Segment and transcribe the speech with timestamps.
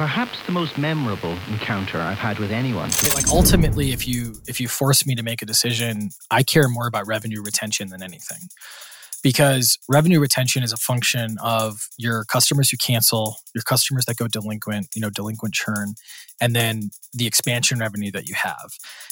[0.00, 2.88] perhaps the most memorable encounter I've had with anyone.
[3.14, 6.86] Like ultimately, if you if you force me to make a decision, I care more
[6.86, 8.48] about revenue retention than anything.
[9.22, 14.26] Because revenue retention is a function of your customers who cancel, your customers that go
[14.26, 15.96] delinquent, you know, delinquent churn,
[16.40, 18.70] and then the expansion revenue that you have.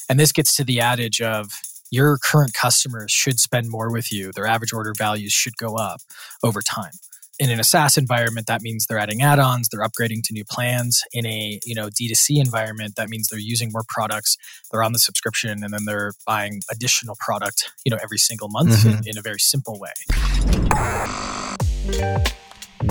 [0.09, 1.51] And this gets to the adage of
[1.91, 4.33] your current customers should spend more with you.
[4.33, 6.01] Their average order values should go up
[6.43, 6.93] over time
[7.39, 11.03] in an SaaS environment, that means they're adding add-ons, they're upgrading to new plans.
[11.13, 14.37] In a you know D2C environment, that means they're using more products,
[14.71, 18.71] they're on the subscription, and then they're buying additional product, you know, every single month
[18.71, 18.99] mm-hmm.
[18.99, 19.93] in, in a very simple way.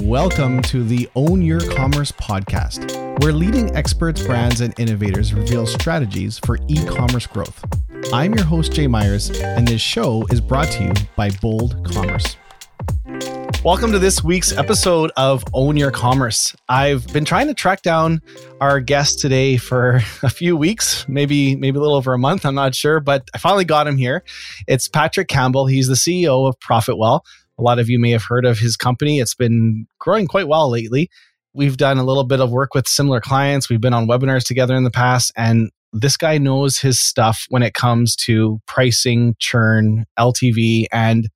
[0.03, 6.39] Welcome to the Own Your Commerce podcast, where leading experts, brands, and innovators reveal strategies
[6.39, 7.65] for e commerce growth.
[8.13, 12.37] I'm your host, Jay Myers, and this show is brought to you by Bold Commerce.
[13.63, 16.55] Welcome to this week's episode of Own Your Commerce.
[16.69, 18.21] I've been trying to track down
[18.61, 22.55] our guest today for a few weeks, maybe maybe a little over a month, I'm
[22.55, 24.23] not sure, but I finally got him here.
[24.67, 25.65] It's Patrick Campbell.
[25.65, 27.21] He's the CEO of ProfitWell.
[27.57, 29.19] A lot of you may have heard of his company.
[29.19, 31.09] It's been growing quite well lately.
[31.53, 33.69] We've done a little bit of work with similar clients.
[33.69, 37.63] We've been on webinars together in the past and this guy knows his stuff when
[37.63, 41.29] it comes to pricing, churn, LTV, and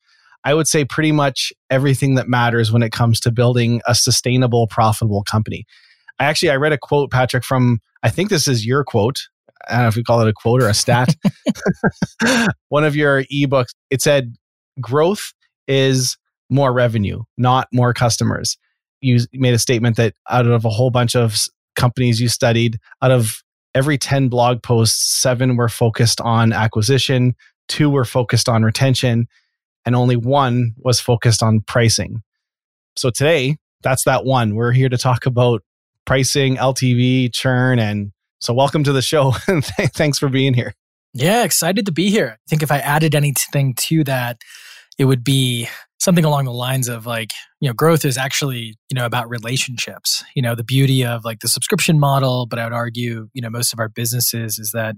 [0.44, 4.68] I would say pretty much everything that matters when it comes to building a sustainable,
[4.68, 5.66] profitable company.
[6.20, 9.20] I actually I read a quote, Patrick, from I think this is your quote.
[9.68, 11.16] I don't know if we call it a quote or a stat.
[12.70, 13.70] One of your ebooks.
[13.90, 14.36] It said,
[14.80, 15.34] "Growth
[15.68, 16.18] is
[16.50, 18.58] more revenue, not more customers."
[19.02, 21.38] You made a statement that out of a whole bunch of
[21.76, 27.36] companies you studied, out of every 10 blog posts, seven were focused on acquisition,
[27.68, 29.28] two were focused on retention,
[29.86, 32.22] and only one was focused on pricing.
[32.96, 34.56] So today, that's that one.
[34.56, 35.64] We're here to talk about
[36.06, 39.32] pricing, LTV, churn, and so welcome to the show.
[39.94, 40.74] thanks for being here.
[41.14, 42.38] Yeah, excited to be here.
[42.38, 44.38] I think if I added anything to that,
[44.98, 45.68] it would be
[46.00, 50.24] something along the lines of like, you know, growth is actually, you know, about relationships.
[50.36, 53.50] You know, the beauty of like the subscription model, but I would argue, you know,
[53.50, 54.96] most of our businesses is that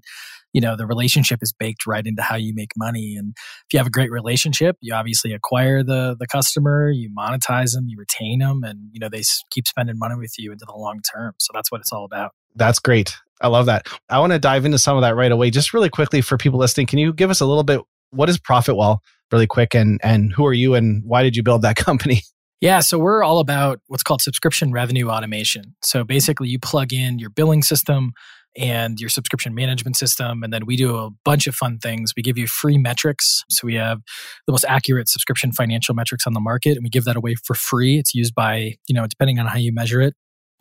[0.54, 3.16] you know the relationship is baked right into how you make money.
[3.18, 7.74] And if you have a great relationship you obviously acquire the the customer you monetize
[7.74, 10.76] them you retain them and you know they keep spending money with you into the
[10.76, 11.34] long term.
[11.40, 12.32] So that's what it's all about.
[12.56, 13.16] That's great.
[13.42, 13.88] I love that.
[14.10, 16.60] I want to dive into some of that right away just really quickly for people
[16.60, 16.88] listening.
[16.88, 17.82] Can you give us a little bit
[18.12, 19.00] what is profitwell
[19.32, 22.22] really quick and and who are you and why did you build that company?
[22.62, 25.76] Yeah, so we're all about what's called subscription revenue automation.
[25.82, 28.14] So basically, you plug in your billing system,
[28.56, 30.44] and your subscription management system.
[30.44, 32.14] And then we do a bunch of fun things.
[32.16, 33.44] We give you free metrics.
[33.50, 34.02] So we have
[34.46, 37.56] the most accurate subscription financial metrics on the market, and we give that away for
[37.56, 37.98] free.
[37.98, 40.14] It's used by, you know, depending on how you measure it,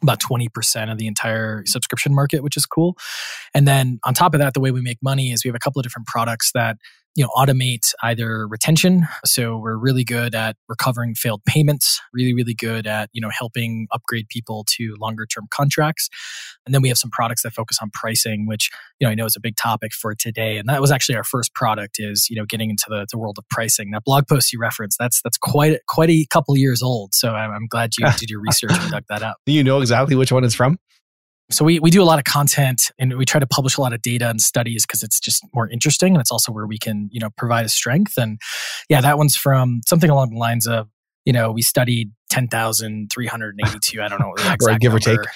[0.03, 2.97] about 20% of the entire subscription market, which is cool.
[3.55, 5.61] And then on top of that, the way we make money is we have a
[5.61, 6.77] couple of different products that
[7.15, 9.07] you know automate either retention.
[9.25, 13.87] So we're really good at recovering failed payments really really good at you know helping
[13.93, 16.09] upgrade people to longer term contracts.
[16.65, 19.27] And then we have some products that focus on pricing which you know i know
[19.27, 20.59] is a big topic for today.
[20.59, 23.37] And that was actually our first product is you know getting into the, the world
[23.39, 23.91] of pricing.
[23.91, 27.15] That blog post you referenced that's that's quite quite a couple years old.
[27.15, 29.37] So i'm, I'm glad you did your research and dug that up.
[29.47, 30.79] Do you know exactly which one it's from
[31.51, 33.93] so we, we do a lot of content and we try to publish a lot
[33.93, 37.09] of data and studies because it's just more interesting and it's also where we can
[37.13, 38.15] you know provide a strength.
[38.17, 38.41] And
[38.89, 40.89] yeah that one's from something along the lines of
[41.25, 45.27] you know we studied 10,382 I don't know the exact right, give number, or take.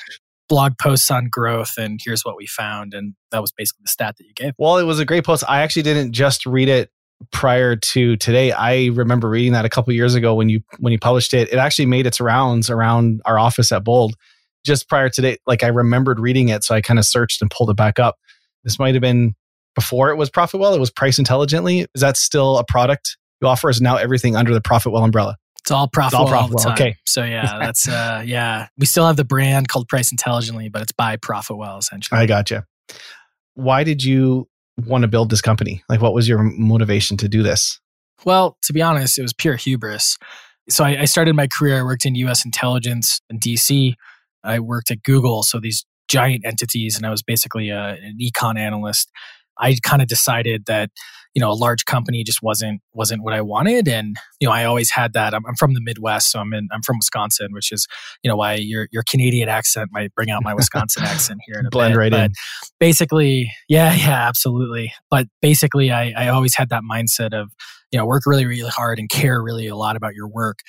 [0.48, 2.94] Blog posts on growth and here's what we found.
[2.94, 4.52] And that was basically the stat that you gave.
[4.58, 5.44] Well it was a great post.
[5.48, 6.90] I actually didn't just read it
[7.32, 8.52] prior to today.
[8.52, 11.52] I remember reading that a couple years ago when you when you published it.
[11.52, 14.14] It actually made its rounds around our office at bold
[14.66, 17.50] just prior to today, like I remembered reading it, so I kind of searched and
[17.50, 18.16] pulled it back up.
[18.64, 19.34] This might have been
[19.74, 20.74] before it was ProfitWell.
[20.74, 21.86] It was Price Intelligently.
[21.94, 23.70] Is that still a product you offer?
[23.70, 25.36] Is now everything under the ProfitWell umbrella?
[25.60, 26.06] It's all ProfitWell.
[26.06, 26.72] It's all ProfitWell.
[26.72, 26.96] Okay.
[27.06, 28.68] So yeah, that's uh yeah.
[28.76, 32.20] We still have the brand called Price Intelligently, but it's by ProfitWell essentially.
[32.20, 32.66] I gotcha.
[33.54, 34.48] Why did you
[34.84, 35.82] want to build this company?
[35.88, 37.80] Like, what was your motivation to do this?
[38.24, 40.18] Well, to be honest, it was pure hubris.
[40.68, 41.78] So I, I started my career.
[41.78, 42.44] I worked in U.S.
[42.44, 43.96] intelligence in D.C.
[44.46, 48.58] I worked at Google, so these giant entities, and I was basically a, an econ
[48.58, 49.10] analyst.
[49.58, 50.90] I kind of decided that
[51.36, 54.64] you know a large company just wasn't wasn't what I wanted, and you know I
[54.64, 55.34] always had that.
[55.34, 57.86] I'm, I'm from the Midwest, so I'm in I'm from Wisconsin, which is
[58.22, 61.66] you know why your your Canadian accent might bring out my Wisconsin accent here in
[61.66, 61.98] a blend bit.
[61.98, 62.32] right but in.
[62.80, 64.94] Basically, yeah, yeah, absolutely.
[65.10, 67.52] But basically, I I always had that mindset of
[67.92, 70.60] you know work really really hard and care really a lot about your work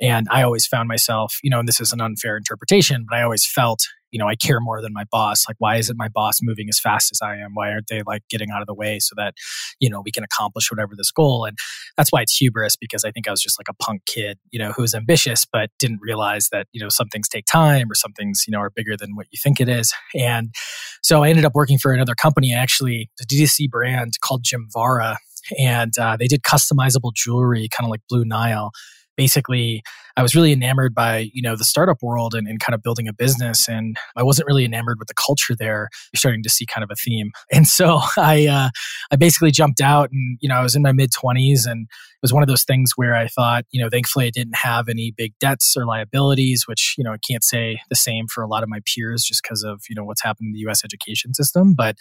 [0.00, 3.22] and I always found myself, you know, and this is an unfair interpretation, but I
[3.22, 5.44] always felt, you know, I care more than my boss.
[5.48, 7.50] Like, why isn't my boss moving as fast as I am?
[7.54, 9.34] Why aren't they like getting out of the way so that,
[9.80, 11.46] you know, we can accomplish whatever this goal?
[11.46, 11.58] And
[11.96, 14.60] that's why it's hubris because I think I was just like a punk kid, you
[14.60, 17.96] know, who was ambitious, but didn't realize that, you know, some things take time or
[17.96, 19.92] some things, you know, are bigger than what you think it is.
[20.14, 20.54] And
[21.02, 25.18] so I ended up working for another company, actually, a D2C brand called Gemvara.
[25.58, 28.70] And uh, they did customizable jewelry, kind of like Blue Nile
[29.16, 29.82] basically
[30.16, 33.08] I was really enamored by, you know, the startup world and, and, kind of building
[33.08, 33.68] a business.
[33.68, 35.88] And I wasn't really enamored with the culture there.
[36.12, 37.30] You're starting to see kind of a theme.
[37.52, 38.70] And so I, uh,
[39.12, 42.22] I basically jumped out and, you know, I was in my mid 20s and it
[42.22, 45.12] was one of those things where I thought, you know, thankfully I didn't have any
[45.16, 48.62] big debts or liabilities, which, you know, I can't say the same for a lot
[48.62, 51.74] of my peers just because of, you know, what's happened in the US education system.
[51.74, 51.96] But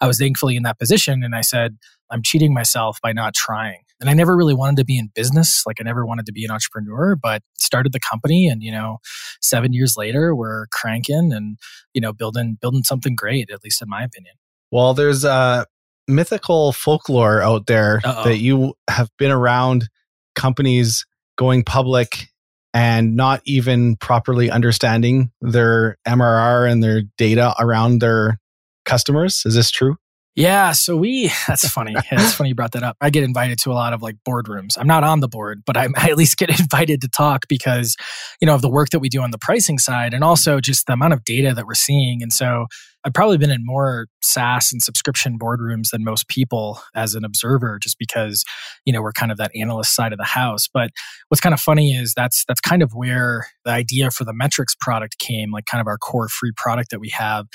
[0.00, 1.78] I was thankfully in that position and I said,
[2.10, 3.80] I'm cheating myself by not trying.
[4.00, 5.64] And I never really wanted to be in business.
[5.66, 8.98] Like I never wanted to be an entrepreneur, but started the company and, you know,
[9.42, 11.58] seven years later, we're cranking and,
[11.94, 14.34] you know, building, building something great, at least in my opinion.
[14.70, 15.66] Well, there's a
[16.06, 18.24] mythical folklore out there Uh-oh.
[18.24, 19.88] that you have been around
[20.34, 21.04] companies
[21.36, 22.28] going public
[22.74, 28.38] and not even properly understanding their MRR and their data around their
[28.84, 29.42] customers.
[29.44, 29.96] Is this true?
[30.38, 31.94] Yeah, so we that's funny.
[32.12, 32.96] it's funny you brought that up.
[33.00, 34.78] I get invited to a lot of like boardrooms.
[34.78, 37.96] I'm not on the board, but I'm, I at least get invited to talk because,
[38.40, 40.86] you know, of the work that we do on the pricing side and also just
[40.86, 42.22] the amount of data that we're seeing.
[42.22, 42.66] And so
[43.08, 47.78] I've probably been in more SaaS and subscription boardrooms than most people as an observer,
[47.80, 48.44] just because
[48.84, 50.68] you know we're kind of that analyst side of the house.
[50.70, 50.90] But
[51.28, 54.74] what's kind of funny is that's that's kind of where the idea for the metrics
[54.78, 57.46] product came, like kind of our core free product that we have.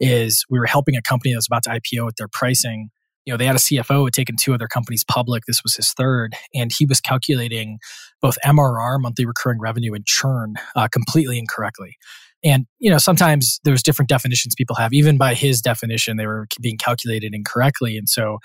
[0.00, 2.88] Is we were helping a company that was about to IPO with their pricing
[3.26, 5.76] you know they had a cfo who had taken two other companies public this was
[5.76, 7.78] his third and he was calculating
[8.20, 11.96] both mrr monthly recurring revenue and churn uh, completely incorrectly
[12.44, 14.92] and, you know, sometimes there's different definitions people have.
[14.92, 17.96] Even by his definition, they were being calculated incorrectly.
[17.96, 18.38] And so,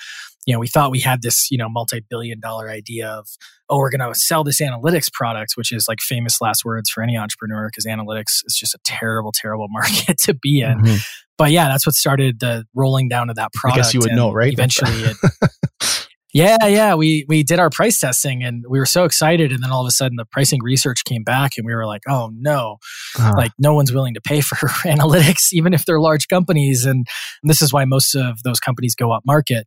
[0.46, 3.28] you know, we thought we had this, you know, multi billion dollar idea of,
[3.70, 7.04] oh, we're going to sell this analytics product, which is like famous last words for
[7.04, 10.80] any entrepreneur because analytics is just a terrible, terrible market to be in.
[10.80, 10.98] Mm-hmm.
[11.38, 13.80] But yeah, that's what started the rolling down of that product.
[13.80, 14.52] I guess you would know, right?
[14.52, 15.18] Eventually, it,
[16.38, 16.94] Yeah, yeah.
[16.94, 19.52] We we did our price testing and we were so excited.
[19.52, 22.04] And then all of a sudden the pricing research came back and we were like,
[22.08, 22.78] oh no.
[23.18, 23.34] Uh-huh.
[23.36, 24.56] Like no one's willing to pay for
[24.86, 26.86] analytics, even if they're large companies.
[26.86, 27.08] And,
[27.42, 29.66] and this is why most of those companies go up market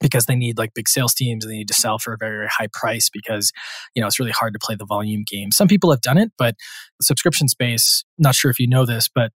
[0.00, 2.38] because they need like big sales teams and they need to sell for a very,
[2.38, 3.52] very high price because
[3.94, 5.52] you know it's really hard to play the volume game.
[5.52, 6.56] Some people have done it, but
[6.98, 9.30] the subscription space, not sure if you know this, but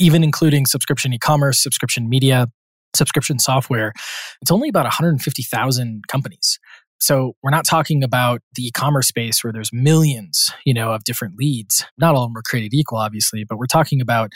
[0.00, 2.48] even including subscription e-commerce, subscription media,
[2.94, 3.92] subscription software,
[4.40, 6.58] it's only about 150,000 companies.
[7.00, 11.34] So we're not talking about the e-commerce space where there's millions, you know, of different
[11.36, 11.84] leads.
[11.98, 14.30] Not all of them are created equal, obviously, but we're talking about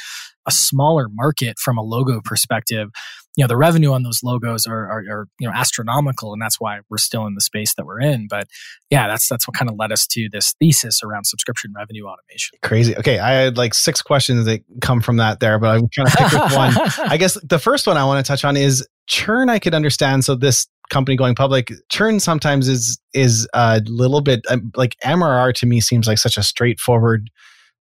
[0.47, 2.91] a smaller market from a logo perspective.
[3.38, 6.58] You know, the revenue on those logos are, are, are, you know astronomical, and that's
[6.58, 8.26] why we're still in the space that we're in.
[8.29, 8.49] But
[8.90, 12.58] yeah, that's that's what kind of led us to this thesis around subscription revenue automation.
[12.64, 12.96] Crazy.
[12.96, 16.17] Okay, I had like six questions that come from that there, but I'm trying to
[16.17, 16.75] pick with one.
[17.08, 19.49] I guess the first one I want to touch on is churn.
[19.49, 20.25] I could understand.
[20.25, 25.55] So this company going public, churn sometimes is is a little bit um, like MRR
[25.55, 27.31] to me seems like such a straightforward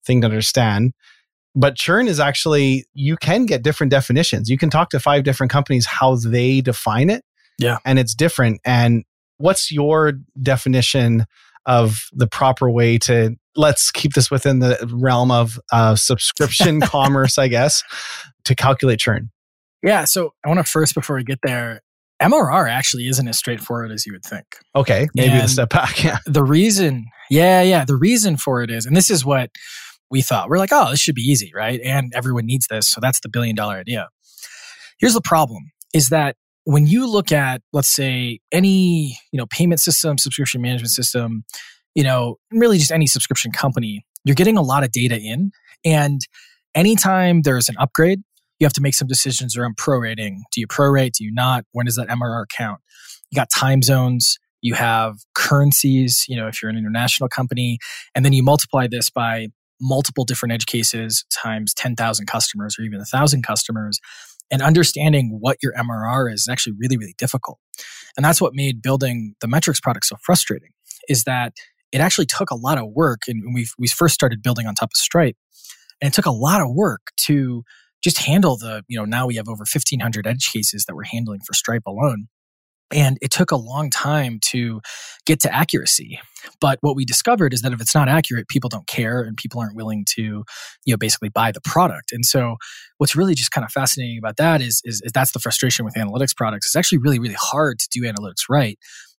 [0.04, 0.92] thing to understand.
[1.56, 4.50] But churn is actually you can get different definitions.
[4.50, 7.24] You can talk to five different companies how they define it.
[7.58, 7.78] Yeah.
[7.86, 8.60] And it's different.
[8.64, 9.04] And
[9.38, 11.24] what's your definition
[11.64, 17.38] of the proper way to let's keep this within the realm of uh, subscription commerce,
[17.38, 17.82] I guess,
[18.44, 19.30] to calculate churn?
[19.82, 20.04] Yeah.
[20.04, 21.80] So I want to first, before we get there,
[22.22, 24.44] MRR actually isn't as straightforward as you would think.
[24.74, 25.96] Okay, maybe and a step back.
[26.04, 26.18] Yeah.
[26.26, 29.50] The reason, yeah, yeah, the reason for it is, and this is what
[30.10, 30.48] we thought.
[30.48, 31.80] We're like, oh, this should be easy, right?
[31.82, 34.08] And everyone needs this, so that's the billion dollar idea.
[34.98, 39.80] Here's the problem: is that when you look at, let's say, any you know payment
[39.80, 41.44] system, subscription management system,
[41.94, 45.50] you know, really just any subscription company, you're getting a lot of data in,
[45.84, 46.20] and
[46.74, 48.22] anytime there's an upgrade
[48.58, 50.38] you have to make some decisions around prorating.
[50.52, 51.12] Do you prorate?
[51.12, 51.64] Do you not?
[51.72, 52.80] When does that MRR count?
[53.30, 54.38] You got time zones.
[54.62, 57.78] You have currencies, you know, if you're an international company,
[58.14, 59.48] and then you multiply this by
[59.80, 64.00] multiple different edge cases times 10,000 customers or even 1,000 customers.
[64.50, 67.58] And understanding what your MRR is is actually really, really difficult.
[68.16, 70.70] And that's what made building the metrics product so frustrating
[71.08, 71.52] is that
[71.92, 73.22] it actually took a lot of work.
[73.28, 75.36] And we we first started building on top of Stripe.
[76.00, 77.64] And it took a lot of work to
[78.02, 81.40] just handle the, you know, now we have over 1,500 edge cases that we're handling
[81.40, 82.28] for Stripe alone.
[82.92, 84.80] And it took a long time to
[85.26, 86.20] get to accuracy.
[86.60, 89.60] But what we discovered is that if it's not accurate, people don't care and people
[89.60, 90.44] aren't willing to, you
[90.92, 92.12] know, basically buy the product.
[92.12, 92.56] And so
[92.98, 95.94] what's really just kind of fascinating about that is, is, is that's the frustration with
[95.94, 96.66] analytics products.
[96.66, 98.78] It's actually really, really hard to do analytics right.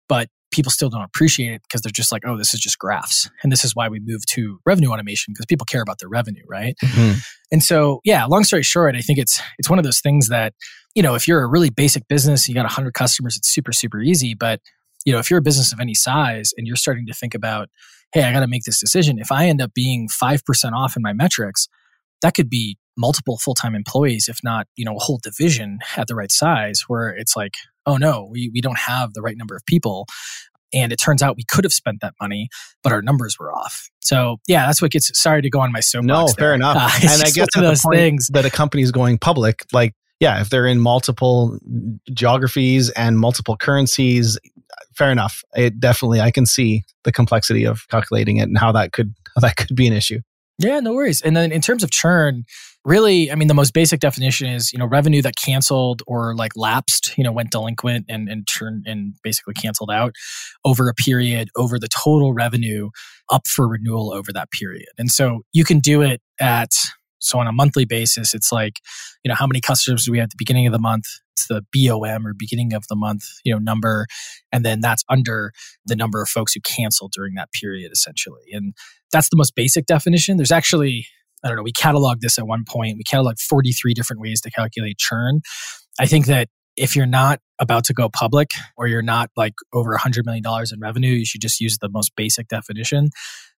[0.09, 3.29] But people still don't appreciate it because they're just like, oh, this is just graphs.
[3.43, 6.43] And this is why we moved to revenue automation because people care about their revenue,
[6.49, 6.75] right?
[6.83, 7.19] Mm-hmm.
[7.53, 10.55] And so, yeah, long story short, I think it's it's one of those things that,
[10.95, 14.01] you know, if you're a really basic business, you got 100 customers, it's super super
[14.01, 14.61] easy, but
[15.05, 17.69] you know, if you're a business of any size and you're starting to think about,
[18.13, 21.03] hey, I got to make this decision, if I end up being 5% off in
[21.03, 21.69] my metrics,
[22.23, 26.15] that could be multiple full-time employees if not you know a whole division at the
[26.15, 27.53] right size where it's like
[27.87, 30.07] oh no we, we don't have the right number of people
[30.75, 32.49] and it turns out we could have spent that money,
[32.83, 33.89] but our numbers were off.
[34.01, 35.11] So yeah, that's what gets.
[35.21, 36.33] Sorry to go on my soapbox.
[36.33, 36.77] No, fair enough.
[36.77, 40.51] Uh, and I guess those things that a company is going public, like yeah, if
[40.51, 41.59] they're in multiple
[42.13, 44.39] geographies and multiple currencies,
[44.97, 45.43] fair enough.
[45.55, 49.41] It definitely I can see the complexity of calculating it and how that could how
[49.41, 50.21] that could be an issue.
[50.59, 51.21] Yeah, no worries.
[51.21, 52.45] And then in terms of churn,
[52.87, 56.53] really, I mean, the most basic definition is, you know, revenue that canceled or like
[56.55, 60.15] lapsed, you know, went delinquent and, and turned and basically canceled out
[60.65, 62.91] over a period over the total revenue
[63.29, 64.87] up for renewal over that period.
[64.97, 66.71] And so you can do it at,
[67.19, 68.79] so on a monthly basis, it's like,
[69.25, 71.07] you know, how many customers do we have at the beginning of the month?
[71.33, 74.07] It's the BOM or beginning of the month, you know, number.
[74.53, 75.51] And then that's under
[75.87, 78.45] the number of folks who canceled during that period, essentially.
[78.53, 78.75] And
[79.13, 80.37] that's the most basic definition.
[80.37, 81.09] There's actually
[81.47, 82.97] I don't know, we cataloged this at one point.
[82.97, 85.41] We cataloged 43 different ways to calculate churn.
[85.99, 89.97] I think that if you're not about to go public or you're not like over
[89.97, 93.09] $100 million in revenue, you should just use the most basic definition.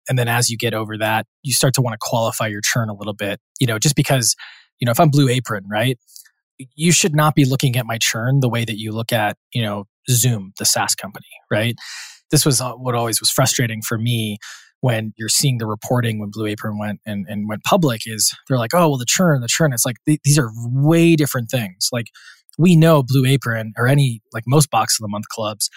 [0.08, 2.90] And then as you get over that, you start to want to qualify your churn
[2.90, 4.36] a little bit, you know, just because,
[4.80, 5.98] you know, if I'm Blue Apron, right?
[6.76, 9.62] You should not be looking at my churn the way that you look at, you
[9.62, 11.76] know, Zoom, the SaaS company, right?
[12.32, 14.38] This was uh, what always was frustrating for me
[14.82, 18.58] when you're seeing the reporting when Blue Apron went and, and went public is they're
[18.58, 19.74] like, oh, well, the churn, the churn.
[19.74, 21.90] It's like th- these are way different things.
[21.92, 22.08] Like
[22.58, 25.70] we know Blue Apron or any, like most box of the month clubs,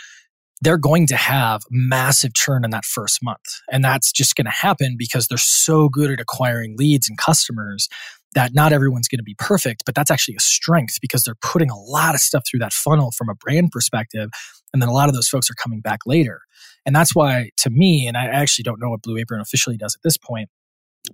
[0.62, 3.40] they're going to have massive churn in that first month.
[3.72, 7.88] And that's just going to happen because they're so good at acquiring leads and customers
[8.34, 11.70] that not everyone's going to be perfect, but that's actually a strength because they're putting
[11.70, 14.30] a lot of stuff through that funnel from a brand perspective.
[14.72, 16.42] And then a lot of those folks are coming back later.
[16.86, 19.94] And that's why, to me, and I actually don't know what Blue Apron officially does
[19.94, 20.48] at this point,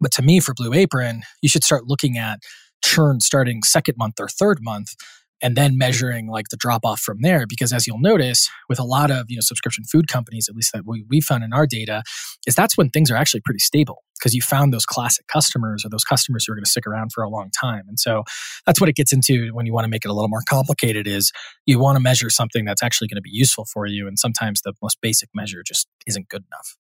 [0.00, 2.40] but to me, for Blue Apron, you should start looking at
[2.84, 4.94] churn starting second month or third month
[5.42, 8.84] and then measuring like the drop off from there because as you'll notice with a
[8.84, 11.66] lot of you know subscription food companies at least that we, we found in our
[11.66, 12.02] data
[12.46, 15.88] is that's when things are actually pretty stable because you found those classic customers or
[15.88, 17.82] those customers who are going to stick around for a long time.
[17.86, 18.24] And so
[18.64, 21.06] that's what it gets into when you want to make it a little more complicated
[21.06, 21.32] is
[21.66, 24.62] you want to measure something that's actually going to be useful for you and sometimes
[24.62, 26.76] the most basic measure just isn't good enough.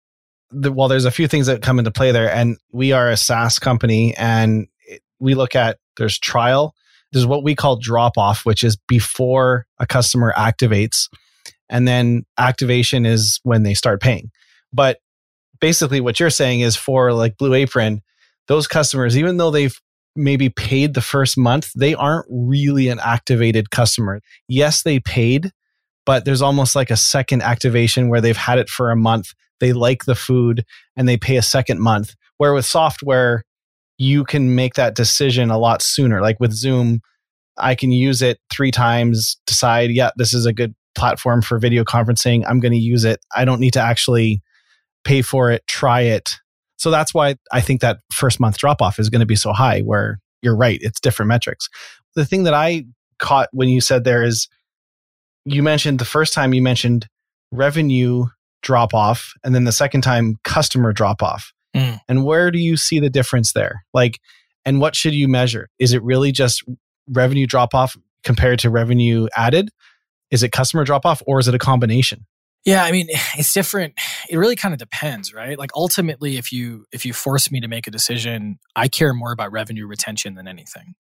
[0.51, 3.17] The, well there's a few things that come into play there and we are a
[3.17, 4.69] saas company and
[5.19, 6.75] we look at there's trial
[7.15, 11.09] there's what we call drop off, which is before a customer activates.
[11.71, 14.33] And then activation is when they start paying.
[14.73, 14.99] But
[15.61, 18.03] basically, what you're saying is for like Blue Apron,
[18.49, 19.81] those customers, even though they've
[20.17, 24.21] maybe paid the first month, they aren't really an activated customer.
[24.49, 25.53] Yes, they paid,
[26.05, 29.33] but there's almost like a second activation where they've had it for a month.
[29.61, 30.65] They like the food
[30.97, 32.17] and they pay a second month.
[32.39, 33.45] Where with software,
[33.99, 36.21] you can make that decision a lot sooner.
[36.21, 37.01] Like with Zoom,
[37.57, 41.85] I can use it three times, decide, yeah, this is a good platform for video
[41.85, 42.45] conferencing.
[42.47, 43.21] I'm going to use it.
[43.35, 44.43] I don't need to actually
[45.05, 46.37] pay for it, try it.
[46.77, 49.53] So that's why I think that first month drop off is going to be so
[49.53, 51.69] high, where you're right, it's different metrics.
[52.15, 52.85] The thing that I
[53.19, 54.49] caught when you said there is
[55.45, 57.07] you mentioned the first time you mentioned
[57.53, 58.27] revenue
[58.63, 61.53] drop off, and then the second time customer drop off.
[61.75, 62.01] Mm.
[62.09, 63.85] And where do you see the difference there?
[63.93, 64.21] Like,
[64.65, 65.69] and what should you measure?
[65.79, 66.63] Is it really just
[67.09, 69.71] revenue drop off compared to revenue added?
[70.31, 72.27] Is it customer drop off or is it a combination?
[72.65, 73.95] Yeah, I mean, it's different.
[74.29, 75.59] It really kind of depends, right?
[75.59, 79.33] Like ultimately if you if you force me to make a decision, I care more
[79.33, 80.95] about revenue retention than anything.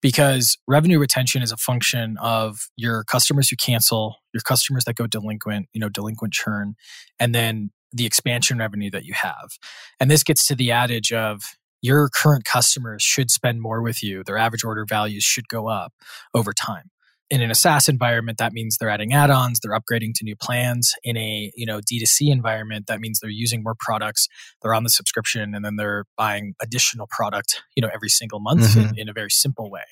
[0.00, 5.08] Because revenue retention is a function of your customers who cancel, your customers that go
[5.08, 6.76] delinquent, you know, delinquent churn,
[7.18, 9.58] and then the expansion revenue that you have.
[9.98, 11.42] And this gets to the adage of
[11.80, 14.22] your current customers should spend more with you.
[14.24, 15.92] Their average order values should go up
[16.34, 16.90] over time.
[17.30, 20.94] And in a SaaS environment, that means they're adding add-ons, they're upgrading to new plans.
[21.04, 24.28] In a you know D2C environment, that means they're using more products,
[24.62, 28.62] they're on the subscription, and then they're buying additional product, you know, every single month
[28.62, 28.94] mm-hmm.
[28.94, 29.84] in, in a very simple way.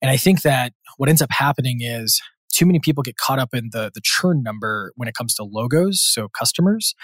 [0.00, 2.20] And I think that what ends up happening is
[2.52, 5.44] too many people get caught up in the the churn number when it comes to
[5.44, 6.94] logos, so customers.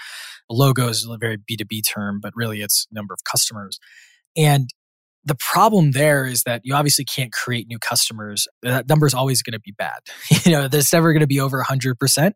[0.49, 3.79] Logos is a very B2B term, but really it's number of customers.
[4.37, 4.69] And
[5.25, 8.47] the problem there is that you obviously can't create new customers.
[8.61, 9.99] That number is always going to be bad.
[10.45, 12.31] you know, there's never going to be over 100%.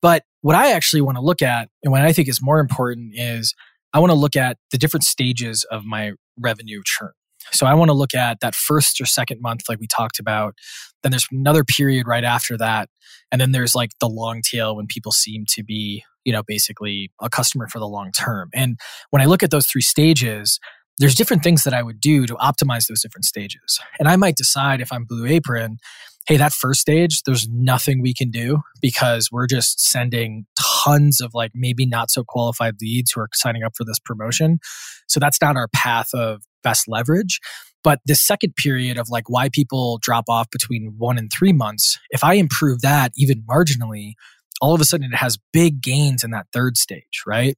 [0.00, 3.12] But what I actually want to look at, and what I think is more important,
[3.14, 3.54] is
[3.92, 7.10] I want to look at the different stages of my revenue churn.
[7.50, 10.54] So I want to look at that first or second month, like we talked about.
[11.02, 12.88] Then there's another period right after that.
[13.30, 17.10] And then there's like the long tail when people seem to be, you know, basically
[17.20, 18.50] a customer for the long term.
[18.54, 18.78] And
[19.10, 20.60] when I look at those three stages,
[20.98, 23.80] there's different things that I would do to optimize those different stages.
[23.98, 25.78] And I might decide if I'm Blue Apron,
[26.26, 30.46] hey, that first stage, there's nothing we can do because we're just sending
[30.84, 34.60] tons of like maybe not so qualified leads who are signing up for this promotion.
[35.08, 37.40] So that's not our path of best leverage.
[37.84, 41.98] But the second period of like why people drop off between one and three months,
[42.10, 44.12] if I improve that even marginally,
[44.60, 47.56] all of a sudden it has big gains in that third stage, right?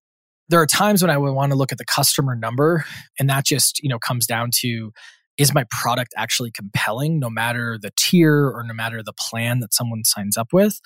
[0.49, 2.85] There are times when I would want to look at the customer number,
[3.19, 4.93] and that just, you know, comes down to
[5.37, 9.75] is my product actually compelling no matter the tier or no matter the plan that
[9.75, 10.81] someone signs up with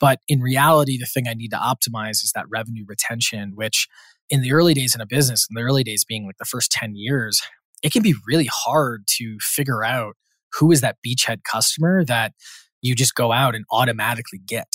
[0.00, 3.86] but in reality the thing i need to optimize is that revenue retention which
[4.28, 6.72] in the early days in a business in the early days being like the first
[6.72, 7.42] 10 years
[7.82, 10.14] it can be really hard to figure out
[10.54, 12.32] who is that beachhead customer that
[12.80, 14.68] you just go out and automatically get.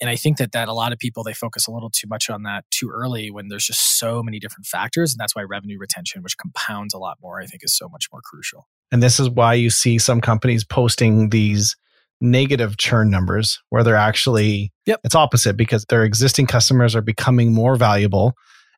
[0.00, 2.28] And I think that that a lot of people they focus a little too much
[2.28, 5.78] on that too early when there's just so many different factors and that's why revenue
[5.78, 8.66] retention which compounds a lot more I think is so much more crucial.
[8.92, 11.76] And this is why you see some companies posting these
[12.20, 15.00] negative churn numbers where they're actually yep.
[15.04, 18.34] it's opposite because their existing customers are becoming more valuable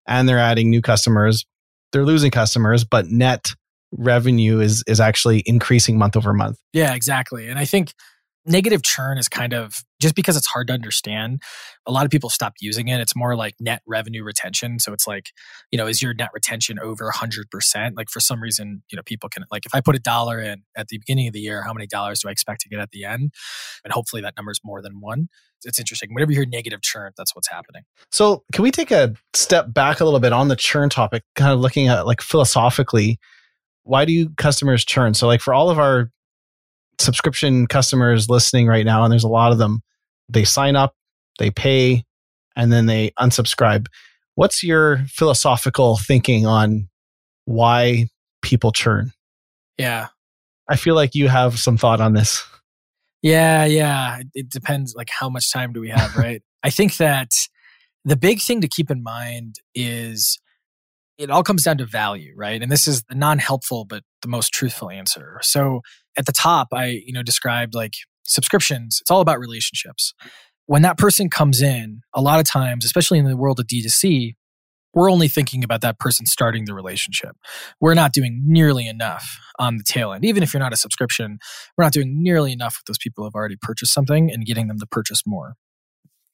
[0.07, 1.45] and they're adding new customers.
[1.93, 3.55] They're losing customers, but net
[3.93, 6.59] revenue is is actually increasing month over month.
[6.73, 7.49] Yeah, exactly.
[7.49, 7.93] And I think
[8.47, 11.43] negative churn is kind of just because it's hard to understand
[11.87, 13.01] a lot of people stop using it.
[13.01, 14.79] It's more like net revenue retention.
[14.79, 15.31] So it's like
[15.71, 19.29] you know is your net retention over 100% like for some reason you know people
[19.29, 21.73] can like if i put a dollar in at the beginning of the year how
[21.73, 23.33] many dollars do i expect to get at the end?
[23.85, 25.29] And hopefully that number is more than one.
[25.65, 26.11] It's interesting.
[26.13, 27.83] Whenever you hear negative churn that's what's happening.
[28.13, 31.53] So can we take a step back a little bit on the churn topic kind
[31.53, 33.19] of looking at like philosophically
[33.87, 35.15] why do customers churn?
[35.15, 36.11] So, like for all of our
[36.99, 39.81] subscription customers listening right now, and there's a lot of them,
[40.29, 40.95] they sign up,
[41.39, 42.05] they pay,
[42.57, 43.87] and then they unsubscribe.
[44.35, 46.89] What's your philosophical thinking on
[47.45, 48.09] why
[48.43, 49.13] people churn?
[49.79, 50.09] Yeah.
[50.69, 52.45] I feel like you have some thought on this.
[53.23, 54.21] Yeah, yeah.
[54.35, 56.43] It depends like how much time do we have, right?
[56.63, 57.31] I think that
[58.05, 60.41] the big thing to keep in mind is
[61.19, 62.63] it all comes down to value, right?
[62.63, 65.39] And this is the non-helpful but the most truthful answer.
[65.43, 65.81] So
[66.17, 70.15] at the top, I, you know, described like subscriptions, it's all about relationships.
[70.67, 74.35] When that person comes in, a lot of times, especially in the world of D2C,
[74.95, 77.37] we're only thinking about that person starting the relationship.
[77.81, 80.25] We're not doing nearly enough on the tail end.
[80.25, 81.39] Even if you're not a subscription,
[81.77, 84.69] we're not doing nearly enough with those people who have already purchased something and getting
[84.69, 85.57] them to purchase more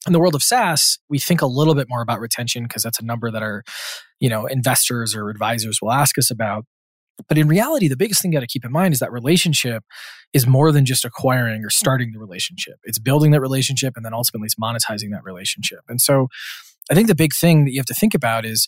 [0.07, 2.99] in the world of SaaS, we think a little bit more about retention because that's
[2.99, 3.63] a number that our,
[4.19, 6.65] you know, investors or advisors will ask us about.
[7.29, 9.83] But in reality, the biggest thing you got to keep in mind is that relationship
[10.33, 12.75] is more than just acquiring or starting the relationship.
[12.83, 15.79] It's building that relationship and then ultimately it's monetizing that relationship.
[15.87, 16.27] And so
[16.89, 18.67] I think the big thing that you have to think about is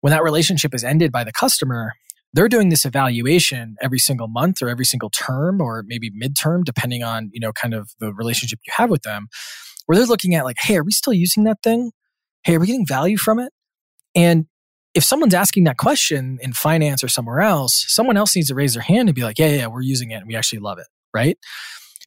[0.00, 1.92] when that relationship is ended by the customer,
[2.32, 7.02] they're doing this evaluation every single month or every single term or maybe midterm, depending
[7.02, 9.28] on, you know, kind of the relationship you have with them
[9.90, 11.90] where they're looking at like, hey, are we still using that thing?
[12.44, 13.52] Hey, are we getting value from it?
[14.14, 14.46] And
[14.94, 18.74] if someone's asking that question in finance or somewhere else, someone else needs to raise
[18.74, 20.86] their hand and be like, yeah, yeah, we're using it and we actually love it,
[21.12, 21.36] right?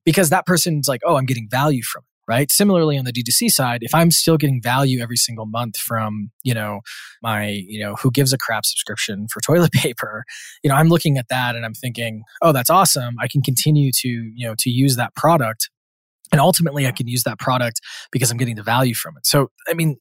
[0.06, 2.50] Because that person's like, oh, I'm getting value from it, right?
[2.50, 6.54] Similarly, on the D2C side, if I'm still getting value every single month from, you
[6.54, 6.80] know,
[7.22, 10.24] my, you know, who gives a crap subscription for toilet paper,
[10.64, 13.16] you know, I'm looking at that and I'm thinking, oh, that's awesome.
[13.20, 15.70] I can continue to, you know, to use that product
[16.34, 17.80] and ultimately, I can use that product
[18.12, 19.26] because I'm getting the value from it.
[19.26, 19.98] So, I mean,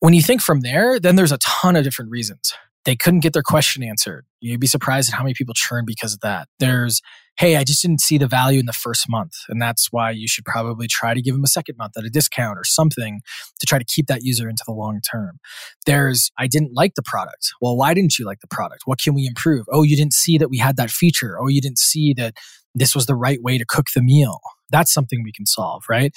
[0.00, 2.52] when you think from there, then there's a ton of different reasons.
[2.86, 4.24] They couldn't get their question answered.
[4.40, 6.48] You'd be surprised at how many people churn because of that.
[6.58, 7.02] There's,
[7.36, 9.34] hey, I just didn't see the value in the first month.
[9.48, 12.10] And that's why you should probably try to give them a second month at a
[12.10, 13.20] discount or something
[13.60, 15.38] to try to keep that user into the long term.
[15.84, 17.52] There's, I didn't like the product.
[17.60, 18.82] Well, why didn't you like the product?
[18.86, 19.66] What can we improve?
[19.70, 21.38] Oh, you didn't see that we had that feature.
[21.38, 22.34] Oh, you didn't see that
[22.74, 24.40] this was the right way to cook the meal.
[24.70, 26.12] That's something we can solve, right?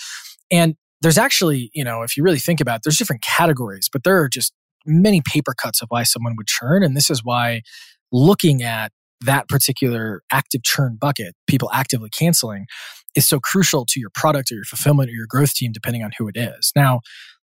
[0.52, 4.04] And there's actually, you know, if you really think about it, there's different categories, but
[4.04, 4.54] there are just
[4.86, 6.84] many paper cuts of why someone would churn.
[6.84, 7.62] And this is why
[8.12, 12.66] looking at that particular active churn bucket, people actively canceling,
[13.16, 16.12] is so crucial to your product or your fulfillment or your growth team, depending on
[16.18, 16.72] who it is.
[16.76, 17.02] Now,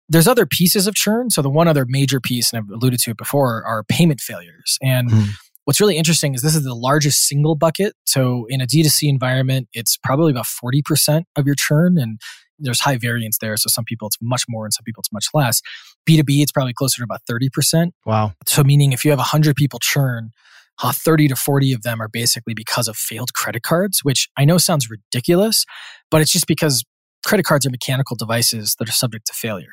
[0.08, 1.30] there's other pieces of churn.
[1.30, 4.78] So the one other major piece, and I've alluded to it before, are payment failures.
[4.80, 5.28] And mm.
[5.66, 7.92] What's really interesting is this is the largest single bucket.
[8.04, 11.98] So in a D2C environment, it's probably about 40% of your churn.
[11.98, 12.18] And
[12.58, 13.56] there's high variance there.
[13.56, 15.60] So some people it's much more and some people it's much less.
[16.08, 17.90] B2B, it's probably closer to about 30%.
[18.06, 18.32] Wow.
[18.46, 20.30] So meaning if you have 100 people churn,
[20.82, 24.44] uh, 30 to 40 of them are basically because of failed credit cards, which I
[24.44, 25.64] know sounds ridiculous,
[26.10, 26.84] but it's just because
[27.24, 29.72] credit cards are mechanical devices that are subject to failure.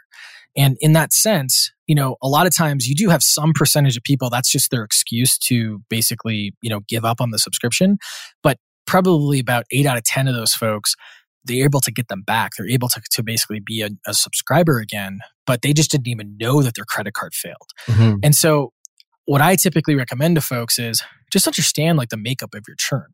[0.55, 3.97] And in that sense, you know, a lot of times you do have some percentage
[3.97, 7.97] of people that's just their excuse to basically, you know, give up on the subscription.
[8.41, 10.95] But probably about eight out of 10 of those folks,
[11.45, 12.51] they're able to get them back.
[12.57, 16.37] They're able to, to basically be a, a subscriber again, but they just didn't even
[16.39, 17.69] know that their credit card failed.
[17.87, 18.19] Mm-hmm.
[18.23, 18.71] And so
[19.25, 23.07] what I typically recommend to folks is just understand like the makeup of your churn.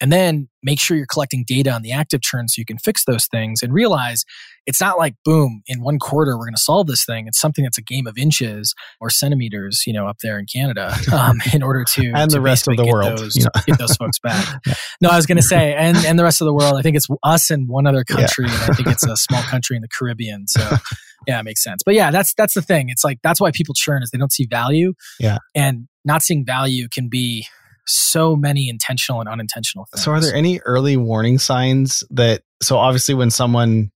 [0.00, 3.04] And then make sure you're collecting data on the active churn so you can fix
[3.04, 4.24] those things and realize
[4.66, 7.26] it's not like boom in one quarter we're going to solve this thing.
[7.26, 10.94] It's something that's a game of inches or centimeters you know up there in canada
[11.12, 13.50] um, in order to and to the rest of the world those, you know.
[13.66, 14.62] get those folks back.
[15.00, 16.96] No i was going to say and and the rest of the world i think
[16.96, 18.62] it's us and one other country yeah.
[18.62, 20.78] and i think it's a small country in the caribbean so
[21.26, 21.82] yeah it makes sense.
[21.84, 22.88] But yeah that's that's the thing.
[22.88, 24.94] It's like that's why people churn is they don't see value.
[25.18, 25.38] Yeah.
[25.54, 27.46] And not seeing value can be
[27.86, 30.04] so many intentional and unintentional things.
[30.04, 32.42] So, are there any early warning signs that?
[32.62, 33.90] So, obviously, when someone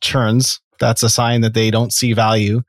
[0.00, 2.62] churns, that's a sign that they don't see value.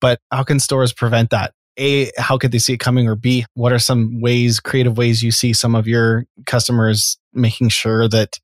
[0.00, 1.52] But how can stores prevent that?
[1.78, 3.08] A, how could they see it coming?
[3.08, 7.68] Or B, what are some ways, creative ways you see some of your customers making
[7.68, 8.38] sure that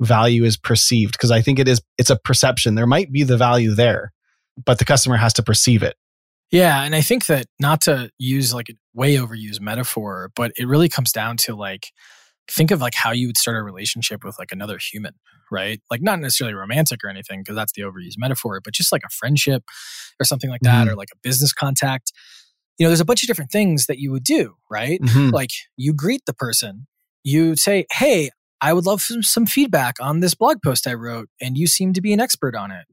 [0.00, 1.12] value is perceived?
[1.12, 2.74] Because I think it is, it's a perception.
[2.74, 4.12] There might be the value there,
[4.64, 5.94] but the customer has to perceive it.
[6.50, 6.82] Yeah.
[6.82, 10.88] And I think that not to use like a way overused metaphor, but it really
[10.88, 11.86] comes down to like,
[12.50, 15.14] think of like how you would start a relationship with like another human,
[15.50, 15.80] right?
[15.90, 19.10] Like not necessarily romantic or anything, because that's the overused metaphor, but just like a
[19.10, 19.62] friendship
[20.20, 20.92] or something like that, mm-hmm.
[20.92, 22.12] or like a business contact.
[22.78, 25.00] You know, there's a bunch of different things that you would do, right?
[25.00, 25.30] Mm-hmm.
[25.30, 26.86] Like you greet the person,
[27.22, 31.28] you say, Hey, I would love some, some feedback on this blog post I wrote,
[31.40, 32.86] and you seem to be an expert on it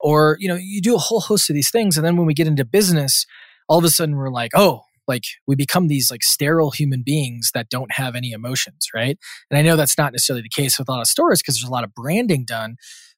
[0.00, 2.34] or you know you do a whole host of these things and then when we
[2.34, 3.26] get into business
[3.68, 7.50] all of a sudden we're like oh like we become these like sterile human beings
[7.54, 9.18] that don't have any emotions right?
[9.50, 11.68] And i know that's not necessarily the case with a lot of stores because there's
[11.68, 12.76] a lot of branding done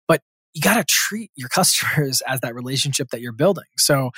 [0.09, 0.23] but
[0.55, 3.64] you got to treat your customers as that relationship that you're building.
[3.77, 4.11] So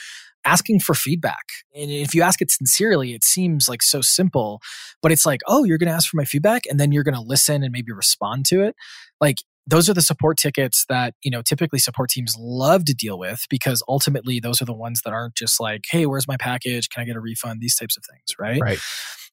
[0.45, 4.61] asking for feedback and if you ask it sincerely it seems like so simple
[5.01, 7.15] but it's like oh you're going to ask for my feedback and then you're going
[7.15, 8.75] to listen and maybe respond to it.
[9.21, 13.19] Like those are the support tickets that you know typically support teams love to deal
[13.19, 16.89] with because ultimately those are the ones that aren't just like hey where's my package?
[16.89, 17.61] Can i get a refund?
[17.61, 18.61] These types of things right?
[18.61, 18.79] Right.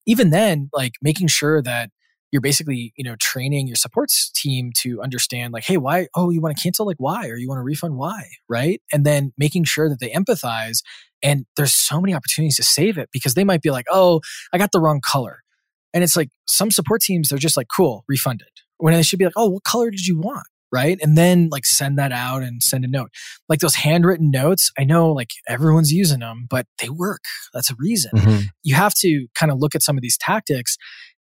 [0.06, 1.90] Even then like making sure that
[2.32, 6.42] you're basically you know training your supports team to understand like hey why oh you
[6.42, 6.86] want to cancel?
[6.86, 7.28] Like why?
[7.28, 7.98] Or you want to refund?
[7.98, 8.30] Why?
[8.48, 8.82] Right?
[8.94, 10.84] And then making sure that they empathize
[11.24, 14.22] and there's so many opportunities to save it because they might be like oh
[14.54, 15.40] i got the wrong color.
[15.92, 19.26] And it's like some support teams they're just like cool refunded when they should be
[19.26, 20.48] like, oh, what color did you want?
[20.72, 21.00] Right.
[21.02, 23.10] And then like send that out and send a note.
[23.48, 27.22] Like those handwritten notes, I know like everyone's using them, but they work.
[27.56, 28.12] That's a reason.
[28.16, 28.42] Mm-hmm.
[28.64, 30.78] You have to kind of look at some of these tactics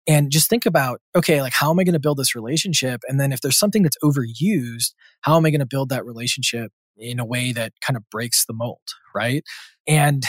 [0.07, 3.01] and just think about, okay, like how am I going to build this relationship?
[3.07, 6.71] And then if there's something that's overused, how am I going to build that relationship
[6.95, 8.77] in a way that kind of breaks the mold?
[9.15, 9.43] Right.
[9.87, 10.23] And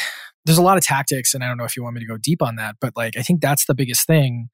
[0.46, 2.16] there's a lot of tactics, and I don't know if you want me to go
[2.16, 4.48] deep on that, but like I think that's the biggest thing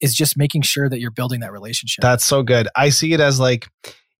[0.00, 2.02] is just making sure that you're building that relationship.
[2.02, 2.68] That's so good.
[2.76, 3.66] I see it as like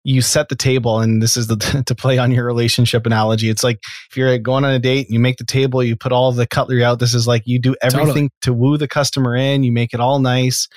[0.04, 3.48] you set the table and this is the to play on your relationship analogy.
[3.48, 3.78] It's like
[4.10, 6.46] if you're going on a date, and you make the table, you put all the
[6.46, 6.98] cutlery out.
[6.98, 8.30] This is like you do everything totally.
[8.42, 10.68] to woo the customer in, you make it all nice.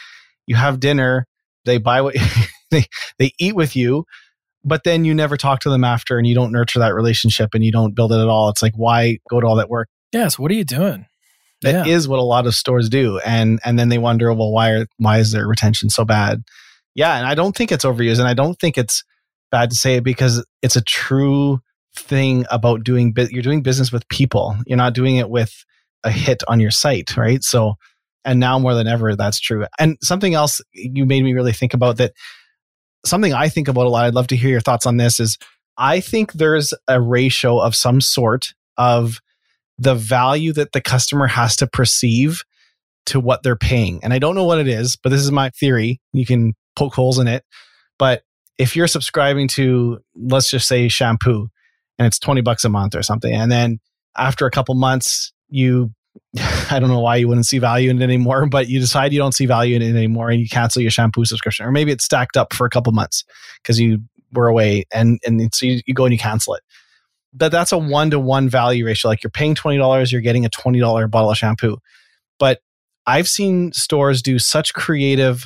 [0.47, 1.27] You have dinner,
[1.65, 2.15] they buy what
[2.71, 2.85] they
[3.19, 4.05] they eat with you,
[4.63, 7.63] but then you never talk to them after and you don't nurture that relationship and
[7.63, 8.49] you don't build it at all.
[8.49, 9.87] It's like why go to all that work?
[10.11, 11.05] Yes, what are you doing?
[11.61, 11.93] That yeah.
[11.93, 14.87] is what a lot of stores do, and and then they wonder, well, why are,
[14.97, 16.43] why is their retention so bad?
[16.95, 19.03] Yeah, and I don't think it's overused, and I don't think it's
[19.51, 21.59] bad to say it because it's a true
[21.95, 23.13] thing about doing.
[23.15, 24.55] You're doing business with people.
[24.65, 25.53] You're not doing it with
[26.03, 27.43] a hit on your site, right?
[27.43, 27.75] So,
[28.25, 29.65] and now more than ever, that's true.
[29.77, 32.13] And something else you made me really think about that.
[33.05, 34.05] Something I think about a lot.
[34.05, 35.19] I'd love to hear your thoughts on this.
[35.19, 35.37] Is
[35.77, 39.19] I think there's a ratio of some sort of
[39.81, 42.43] the value that the customer has to perceive
[43.07, 43.99] to what they're paying.
[44.03, 45.99] And I don't know what it is, but this is my theory.
[46.13, 47.43] You can poke holes in it.
[47.97, 48.21] But
[48.59, 51.49] if you're subscribing to, let's just say shampoo,
[51.97, 53.79] and it's 20 bucks a month or something, and then
[54.15, 55.91] after a couple months, you
[56.69, 59.19] I don't know why you wouldn't see value in it anymore, but you decide you
[59.19, 61.65] don't see value in it anymore and you cancel your shampoo subscription.
[61.65, 63.23] Or maybe it's stacked up for a couple months
[63.63, 63.99] because you
[64.33, 66.63] were away and, and so you, you go and you cancel it.
[67.33, 69.09] But that's a one to one value ratio.
[69.09, 71.77] Like you're paying $20, you're getting a $20 bottle of shampoo.
[72.39, 72.59] But
[73.07, 75.45] I've seen stores do such creative,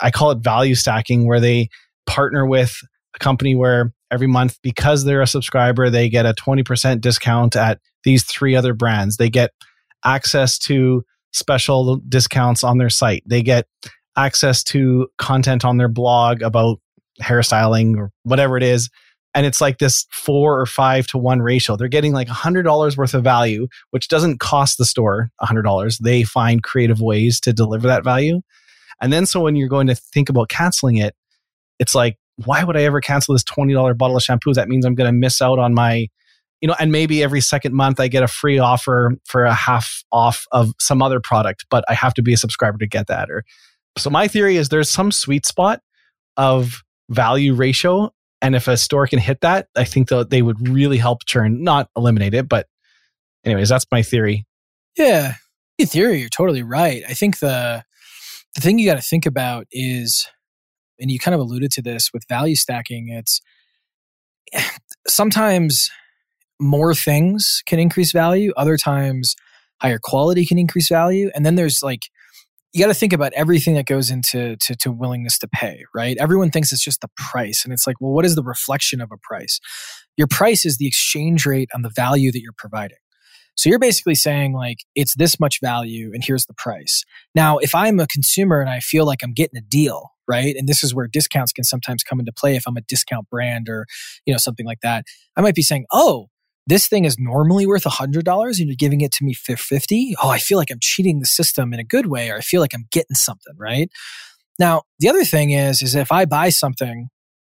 [0.00, 1.68] I call it value stacking, where they
[2.06, 2.76] partner with
[3.14, 7.80] a company where every month, because they're a subscriber, they get a 20% discount at
[8.04, 9.16] these three other brands.
[9.16, 9.52] They get
[10.04, 13.22] access to special discounts on their site.
[13.26, 13.66] They get
[14.16, 16.78] access to content on their blog about
[17.22, 18.90] hairstyling or whatever it is.
[19.34, 21.76] And it's like this four or five to one ratio.
[21.76, 25.98] They're getting like $100 worth of value, which doesn't cost the store $100.
[25.98, 28.42] They find creative ways to deliver that value.
[29.00, 31.14] And then so when you're going to think about canceling it,
[31.78, 34.52] it's like, why would I ever cancel this $20 bottle of shampoo?
[34.52, 36.08] That means I'm going to miss out on my
[36.62, 40.04] you know, and maybe every second month I get a free offer for a half
[40.12, 43.30] off of some other product, but I have to be a subscriber to get that.
[43.30, 43.44] Or
[43.98, 45.80] so my theory is there's some sweet spot
[46.36, 48.12] of value ratio.
[48.42, 51.62] And if a store can hit that, I think that they would really help churn,
[51.62, 52.48] not eliminate it.
[52.48, 52.66] But
[53.44, 54.44] anyways, that's my theory.
[54.98, 55.34] Yeah.
[55.78, 57.02] In theory, you're totally right.
[57.08, 57.84] I think the
[58.54, 60.28] the thing you got to think about is,
[61.00, 63.40] and you kind of alluded to this with value stacking, it's
[65.08, 65.90] sometimes
[66.60, 68.52] more things can increase value.
[68.56, 69.34] Other times,
[69.80, 71.30] higher quality can increase value.
[71.34, 72.02] And then there's like,
[72.72, 76.16] you got to think about everything that goes into to, to willingness to pay, right?
[76.18, 77.64] Everyone thinks it's just the price.
[77.64, 79.60] And it's like, well, what is the reflection of a price?
[80.16, 82.96] Your price is the exchange rate on the value that you're providing.
[83.54, 87.04] So you're basically saying like it's this much value and here's the price.
[87.34, 90.56] Now, if I'm a consumer and I feel like I'm getting a deal, right?
[90.56, 93.68] And this is where discounts can sometimes come into play if I'm a discount brand
[93.68, 93.86] or,
[94.24, 95.04] you know, something like that.
[95.36, 96.28] I might be saying, "Oh,
[96.66, 100.28] this thing is normally worth $100 and you're giving it to me for 50 oh
[100.28, 102.74] i feel like i'm cheating the system in a good way or i feel like
[102.74, 103.90] i'm getting something right?
[104.58, 107.08] Now the other thing is is if i buy something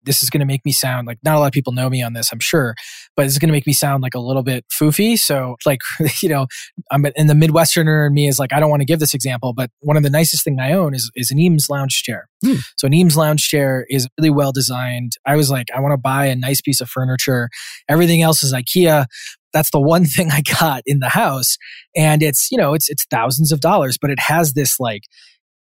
[0.05, 2.03] this is going to make me sound like not a lot of people know me
[2.03, 2.75] on this, I'm sure,
[3.17, 5.19] but it's going to make me sound like a little bit foofy.
[5.19, 5.81] So, like,
[6.23, 6.47] you know,
[6.91, 9.53] I'm in the Midwesterner and me is like, I don't want to give this example,
[9.53, 12.29] but one of the nicest thing I own is, is an Eames lounge chair.
[12.45, 12.57] Hmm.
[12.77, 15.13] So, an Eames lounge chair is really well designed.
[15.27, 17.49] I was like, I want to buy a nice piece of furniture.
[17.89, 19.07] Everything else is IKEA.
[19.53, 21.57] That's the one thing I got in the house.
[21.95, 25.03] And it's, you know, it's, it's thousands of dollars, but it has this like,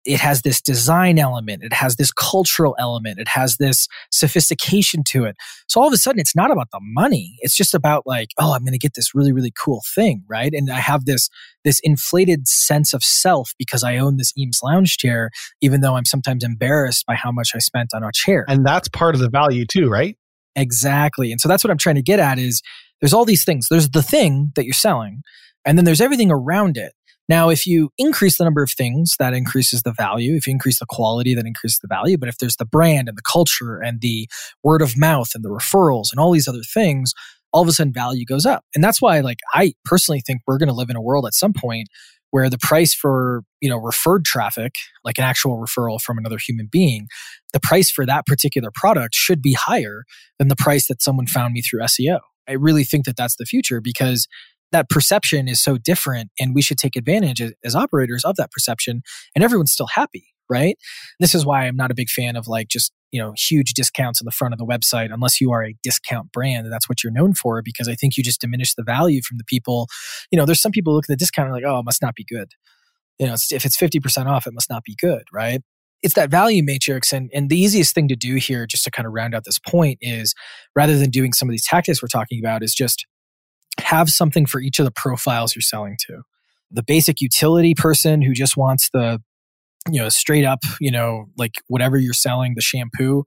[0.06, 5.24] it has this design element, it has this cultural element, it has this sophistication to
[5.24, 5.36] it.
[5.68, 7.36] So all of a sudden, it's not about the money.
[7.40, 10.52] It's just about like, oh, I'm going to get this really, really cool thing, right?
[10.52, 11.28] And I have this
[11.64, 16.04] this inflated sense of self because I own this Eames lounge chair, even though I'm
[16.04, 18.44] sometimes embarrassed by how much I spent on a chair.
[18.48, 20.16] And that's part of the value too, right?
[20.54, 21.32] Exactly.
[21.32, 22.62] And so that's what I'm trying to get at is
[23.00, 23.68] there's all these things.
[23.68, 25.22] There's the thing that you're selling,
[25.64, 26.92] and then there's everything around it.
[27.28, 30.34] Now, if you increase the number of things, that increases the value.
[30.36, 32.16] If you increase the quality, that increases the value.
[32.16, 34.28] But if there's the brand and the culture and the
[34.62, 37.12] word of mouth and the referrals and all these other things,
[37.52, 38.64] all of a sudden value goes up.
[38.74, 41.34] And that's why, like, I personally think we're going to live in a world at
[41.34, 41.88] some point
[42.30, 44.72] where the price for, you know, referred traffic,
[45.04, 47.06] like an actual referral from another human being,
[47.52, 50.04] the price for that particular product should be higher
[50.38, 52.18] than the price that someone found me through SEO.
[52.48, 54.28] I really think that that's the future because
[54.76, 58.50] that perception is so different and we should take advantage as, as, operators of that
[58.50, 59.02] perception
[59.34, 60.76] and everyone's still happy right?
[61.18, 64.20] This is why i'm not a big fan of like just you know huge discounts
[64.20, 67.02] on the front of the website unless you are a discount brand and that's what
[67.02, 69.88] you're known for because i think you just diminish the value from the people.
[70.30, 72.14] You know there's some people look at the discount and like oh it must not
[72.14, 72.52] be good.
[73.18, 75.62] You know if it's 50% off it must not be good right?
[76.02, 79.06] It's that value matrix and, and the easiest thing to do here just to kind
[79.06, 80.34] of round out this point is
[80.76, 83.06] rather than doing some of these tactics we're talking about is just
[83.80, 86.22] have something for each of the profiles you're selling to.
[86.70, 89.20] The basic utility person who just wants the
[89.88, 93.22] you know straight up you know like whatever you're selling the shampoo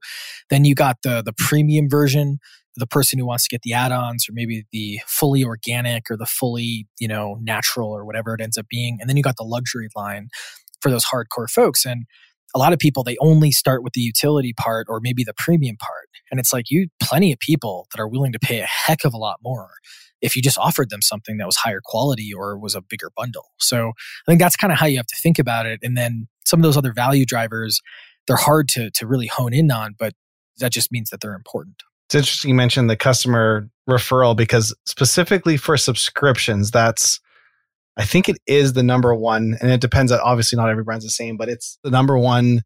[0.50, 2.38] then you got the the premium version
[2.76, 6.26] the person who wants to get the add-ons or maybe the fully organic or the
[6.26, 9.42] fully you know natural or whatever it ends up being and then you got the
[9.44, 10.28] luxury line
[10.80, 12.04] for those hardcore folks and
[12.54, 15.76] a lot of people they only start with the utility part or maybe the premium
[15.76, 19.04] part and it's like you plenty of people that are willing to pay a heck
[19.04, 19.70] of a lot more
[20.20, 23.46] if you just offered them something that was higher quality or was a bigger bundle.
[23.58, 25.80] So I think that's kind of how you have to think about it.
[25.82, 27.80] And then some of those other value drivers,
[28.26, 30.14] they're hard to, to really hone in on, but
[30.58, 31.82] that just means that they're important.
[32.08, 37.20] It's interesting you mentioned the customer referral because specifically for subscriptions, that's
[38.00, 40.10] I think it is the number one, and it depends.
[40.10, 42.62] Obviously, not every brand's the same, but it's the number one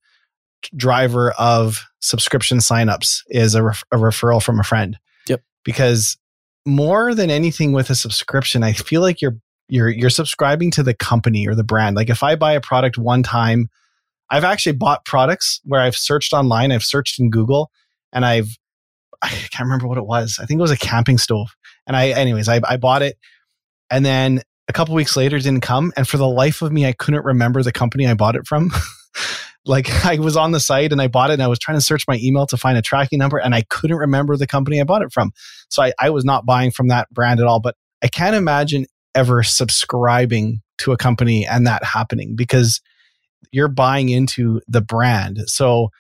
[0.77, 4.97] driver of subscription signups is a, ref- a referral from a friend.
[5.29, 5.43] Yep.
[5.65, 6.17] Because
[6.65, 9.37] more than anything with a subscription, I feel like you're
[9.69, 11.97] you're you're subscribing to the company or the brand.
[11.97, 13.69] Like if I buy a product one time,
[14.31, 17.73] I've actually bought products where I've searched online, I've searched in Google,
[18.13, 18.57] and I've
[19.21, 20.39] I can't remember what it was.
[20.41, 21.57] I think it was a camping stove.
[21.89, 23.19] And I anyways, I, I bought it
[23.91, 25.93] and then a couple weeks later didn't come.
[25.97, 28.71] And for the life of me, I couldn't remember the company I bought it from.
[29.67, 31.85] like I was on the site and I bought it and I was trying to
[31.85, 34.85] search my email to find a tracking number and I couldn't remember the company I
[34.85, 35.33] bought it from.
[35.69, 37.61] So I, I was not buying from that brand at all.
[37.61, 42.81] But I can't imagine ever subscribing to a company and that happening because
[43.53, 45.39] you're buying into the brand.
[45.47, 45.91] So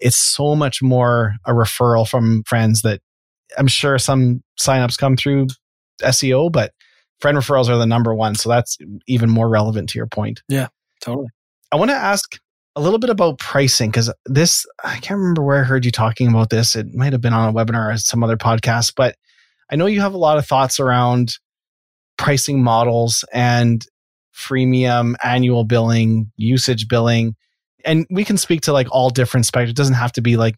[0.00, 3.00] it's so much more a referral from friends that
[3.58, 5.48] I'm sure some signups come through
[6.02, 6.72] SEO, but
[7.22, 8.34] friend referrals are the number one.
[8.34, 10.42] So that's even more relevant to your point.
[10.48, 10.66] Yeah,
[11.00, 11.28] totally.
[11.70, 12.38] I want to ask
[12.74, 16.28] a little bit about pricing because this, I can't remember where I heard you talking
[16.28, 16.74] about this.
[16.74, 19.14] It might have been on a webinar or some other podcast, but
[19.70, 21.38] I know you have a lot of thoughts around
[22.18, 23.86] pricing models and
[24.34, 27.36] freemium, annual billing, usage billing.
[27.84, 29.70] And we can speak to like all different spectrum.
[29.70, 30.56] It doesn't have to be like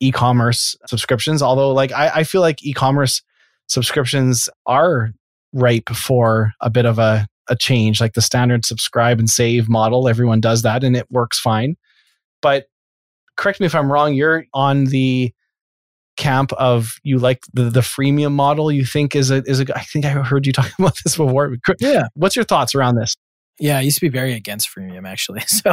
[0.00, 3.22] e-commerce subscriptions, although like I, I feel like e-commerce
[3.68, 5.12] subscriptions are
[5.52, 10.08] ripe for a bit of a, a change, like the standard subscribe and save model.
[10.08, 11.76] Everyone does that and it works fine.
[12.40, 12.66] But
[13.36, 15.32] correct me if I'm wrong, you're on the
[16.16, 19.82] camp of you like the, the freemium model you think is a is a I
[19.82, 21.56] think I heard you talking about this before.
[21.80, 22.04] Yeah.
[22.14, 23.16] What's your thoughts around this?
[23.60, 25.40] Yeah, I used to be very against freemium actually.
[25.52, 25.70] So,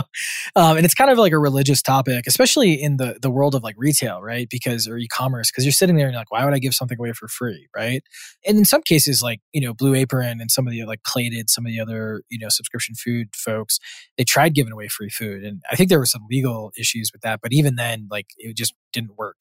[0.55, 3.63] um, and it's kind of like a religious topic, especially in the the world of
[3.63, 4.47] like retail, right?
[4.49, 6.97] Because or e-commerce, because you're sitting there and you're like, why would I give something
[6.99, 8.03] away for free, right?
[8.45, 11.49] And in some cases, like you know, Blue Apron and some of the like Plated,
[11.49, 13.79] some of the other you know subscription food folks,
[14.17, 17.21] they tried giving away free food, and I think there were some legal issues with
[17.21, 17.39] that.
[17.41, 19.37] But even then, like it just didn't work.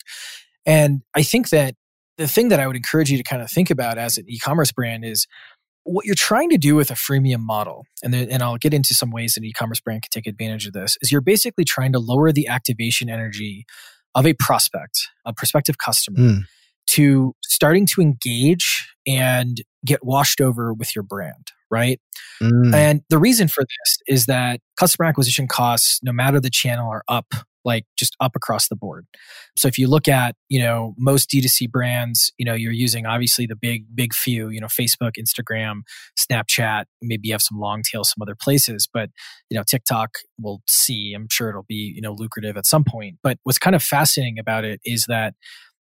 [0.67, 1.75] And I think that
[2.19, 4.73] the thing that I would encourage you to kind of think about as an e-commerce
[4.73, 5.27] brand is
[5.89, 8.95] what you're trying to do with a freemium model, and, then, and I'll get into
[8.95, 11.99] some ways an e-commerce brand can take advantage of this, is you're basically trying to
[11.99, 13.65] lower the activation energy
[14.15, 16.41] of a prospect, a prospective customer, mm.
[16.89, 22.01] to starting to engage and get washed over with your brand, right?
[22.43, 22.75] Mm.
[22.75, 27.03] And the reason for this is that customer acquisition costs, no matter the channel, are
[27.09, 27.27] up
[27.65, 29.07] like just up across the board.
[29.57, 33.47] So if you look at, you know, most D2C brands, you know, you're using obviously
[33.47, 35.81] the big, big few, you know, Facebook, Instagram,
[36.19, 39.11] Snapchat, maybe you have some long tail, some other places, but,
[39.51, 41.13] you know, TikTok we'll see.
[41.15, 43.17] I'm sure it'll be, you know, lucrative at some point.
[43.23, 45.35] But what's kind of fascinating about it is that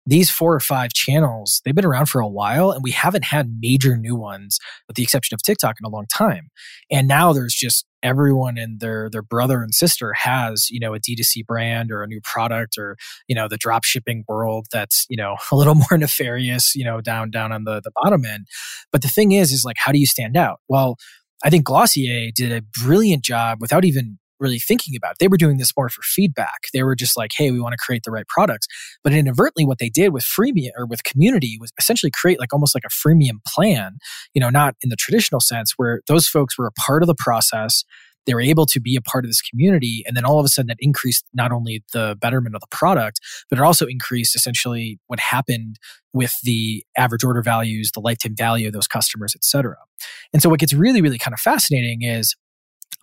[0.06, 3.58] these four or five channels, they've been around for a while and we haven't had
[3.60, 6.48] major new ones with the exception of TikTok in a long time.
[6.90, 11.00] And now there's just everyone and their their brother and sister has, you know, a
[11.00, 15.16] D2C brand or a new product or, you know, the drop shipping world that's, you
[15.16, 18.46] know, a little more nefarious, you know, down down on the the bottom end.
[18.92, 20.60] But the thing is is like how do you stand out?
[20.68, 20.96] Well,
[21.44, 25.18] I think Glossier did a brilliant job without even really thinking about.
[25.18, 26.64] They were doing this more for feedback.
[26.72, 28.66] They were just like, hey, we want to create the right products.
[29.02, 32.74] But inadvertently, what they did with freemium or with community was essentially create like almost
[32.74, 33.98] like a freemium plan,
[34.34, 37.14] you know, not in the traditional sense where those folks were a part of the
[37.18, 37.84] process.
[38.26, 40.02] They were able to be a part of this community.
[40.04, 43.20] And then all of a sudden, that increased not only the betterment of the product,
[43.48, 45.76] but it also increased essentially what happened
[46.12, 49.76] with the average order values, the lifetime value of those customers, et cetera.
[50.32, 52.34] And so, what gets really, really kind of fascinating is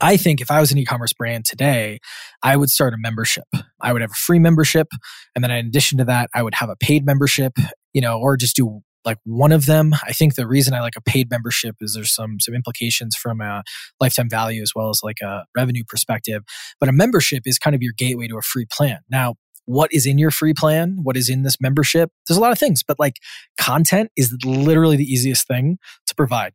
[0.01, 1.99] I think if I was an e-commerce brand today,
[2.41, 3.45] I would start a membership.
[3.81, 4.87] I would have a free membership,
[5.35, 7.53] and then in addition to that, I would have a paid membership,
[7.93, 9.93] you know, or just do like one of them.
[10.05, 13.41] I think the reason I like a paid membership is there's some some implications from
[13.41, 13.63] a
[13.99, 16.43] lifetime value as well as like a revenue perspective.
[16.79, 18.99] But a membership is kind of your gateway to a free plan.
[19.09, 20.99] Now, what is in your free plan?
[21.03, 22.11] What is in this membership?
[22.27, 23.15] There's a lot of things, but like
[23.57, 25.77] content is literally the easiest thing
[26.07, 26.53] to provide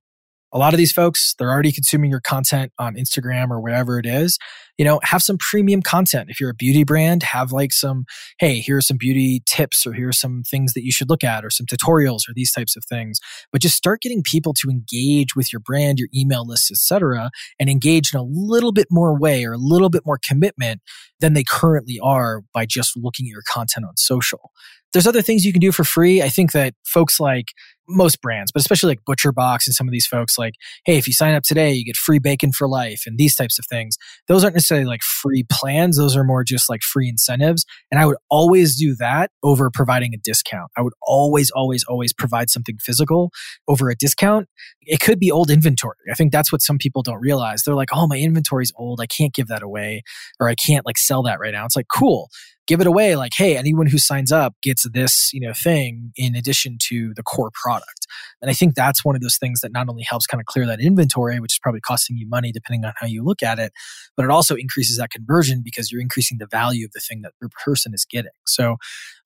[0.53, 4.07] a lot of these folks they're already consuming your content on instagram or wherever it
[4.07, 4.39] is
[4.79, 8.05] you know have some premium content if you're a beauty brand have like some
[8.39, 11.45] hey here are some beauty tips or here's some things that you should look at
[11.45, 13.19] or some tutorials or these types of things
[13.53, 17.69] but just start getting people to engage with your brand your email list etc and
[17.69, 20.81] engage in a little bit more way or a little bit more commitment
[21.21, 24.53] than they currently are by just looking at your content on social
[24.93, 26.23] there's other things you can do for free.
[26.23, 27.49] I think that folks like
[27.89, 30.55] most brands, but especially like Butcher Box and some of these folks, like,
[30.85, 33.59] hey, if you sign up today, you get free bacon for life and these types
[33.59, 33.97] of things.
[34.29, 35.97] Those aren't necessarily like free plans.
[35.97, 37.65] Those are more just like free incentives.
[37.91, 40.71] And I would always do that over providing a discount.
[40.77, 43.31] I would always, always, always provide something physical
[43.67, 44.49] over a discount.
[44.83, 45.97] It could be old inventory.
[46.11, 47.63] I think that's what some people don't realize.
[47.63, 49.01] They're like, oh, my inventory's old.
[49.01, 50.03] I can't give that away
[50.41, 51.65] or I can't like sell that right now.
[51.65, 52.29] It's like, cool
[52.69, 56.37] give it away like, hey, anyone who signs up gets this, you know, thing in
[56.37, 58.07] addition to the core product.
[58.41, 60.67] And I think that's one of those things that not only helps kind of clear
[60.67, 63.73] that inventory, which is probably costing you money depending on how you look at it,
[64.17, 67.33] but it also increases that conversion because you're increasing the value of the thing that
[67.41, 68.31] your person is getting.
[68.47, 68.77] So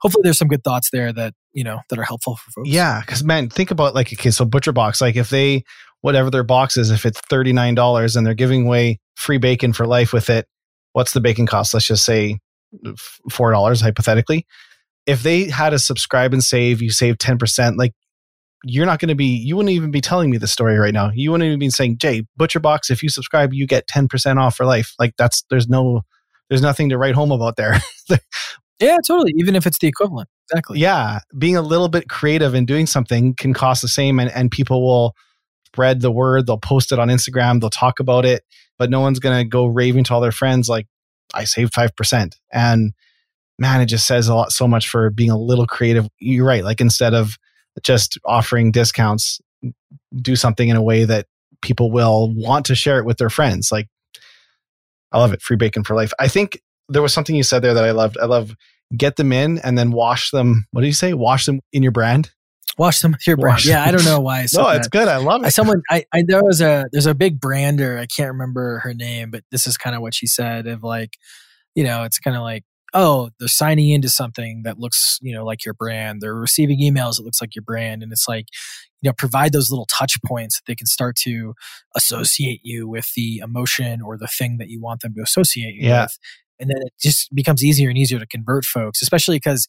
[0.00, 2.70] hopefully there's some good thoughts there that, you know, that are helpful for folks.
[2.70, 3.02] Yeah.
[3.02, 5.64] Cause man, think about like, okay, so Butcher Box, like if they,
[6.00, 10.12] whatever their box is, if it's $39 and they're giving away free bacon for life
[10.12, 10.46] with it,
[10.92, 11.74] what's the bacon cost?
[11.74, 12.38] Let's just say
[12.84, 14.46] $4 hypothetically.
[15.06, 17.92] If they had a subscribe and save, you save 10%, like
[18.64, 21.10] you're not going to be, you wouldn't even be telling me the story right now.
[21.12, 24.56] You wouldn't even be saying, Jay, Butcher Box, if you subscribe, you get 10% off
[24.56, 24.94] for life.
[24.98, 26.02] Like that's, there's no,
[26.48, 27.78] there's nothing to write home about there.
[28.80, 29.32] yeah, totally.
[29.36, 30.28] Even if it's the equivalent.
[30.50, 30.78] Exactly.
[30.78, 31.20] Yeah.
[31.36, 34.84] Being a little bit creative and doing something can cost the same and, and people
[34.84, 35.14] will
[35.66, 36.46] spread the word.
[36.46, 37.60] They'll post it on Instagram.
[37.60, 38.44] They'll talk about it,
[38.78, 40.86] but no one's going to go raving to all their friends like,
[41.34, 42.32] I saved 5%.
[42.52, 42.92] And
[43.58, 46.08] man, it just says a lot so much for being a little creative.
[46.18, 46.64] You're right.
[46.64, 47.38] Like instead of
[47.82, 49.40] just offering discounts,
[50.20, 51.26] do something in a way that
[51.62, 53.70] people will want to share it with their friends.
[53.70, 53.88] Like
[55.12, 55.42] I love it.
[55.42, 56.12] Free bacon for life.
[56.18, 58.18] I think there was something you said there that I loved.
[58.18, 58.54] I love
[58.96, 60.66] get them in and then wash them.
[60.72, 61.14] What do you say?
[61.14, 62.30] Wash them in your brand.
[62.78, 63.54] Wash them with your brand.
[63.54, 64.46] Wash yeah, I don't know why.
[64.54, 65.08] No, it's good.
[65.08, 65.50] I love it.
[65.52, 67.98] Someone, I, I, there was a, there's a big brander.
[67.98, 71.16] I can't remember her name, but this is kind of what she said of like,
[71.74, 72.64] you know, it's kind of like,
[72.94, 76.20] oh, they're signing into something that looks, you know, like your brand.
[76.20, 78.46] They're receiving emails that looks like your brand, and it's like,
[79.00, 81.54] you know, provide those little touch points that they can start to
[81.96, 85.88] associate you with the emotion or the thing that you want them to associate you
[85.88, 86.02] yeah.
[86.02, 86.18] with.
[86.60, 89.66] And then it just becomes easier and easier to convert folks, especially because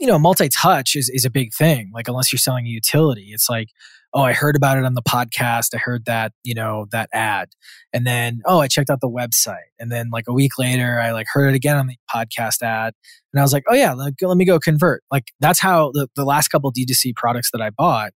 [0.00, 1.90] you know, multi-touch is, is a big thing.
[1.94, 3.68] Like unless you're selling a utility, it's like,
[4.12, 5.68] oh, I heard about it on the podcast.
[5.74, 7.50] I heard that, you know, that ad.
[7.92, 9.68] And then, oh, I checked out the website.
[9.78, 12.94] And then like a week later, I like heard it again on the podcast ad.
[13.32, 15.04] And I was like, oh yeah, let, let me go convert.
[15.12, 18.12] Like that's how the, the last couple D2C products that I bought,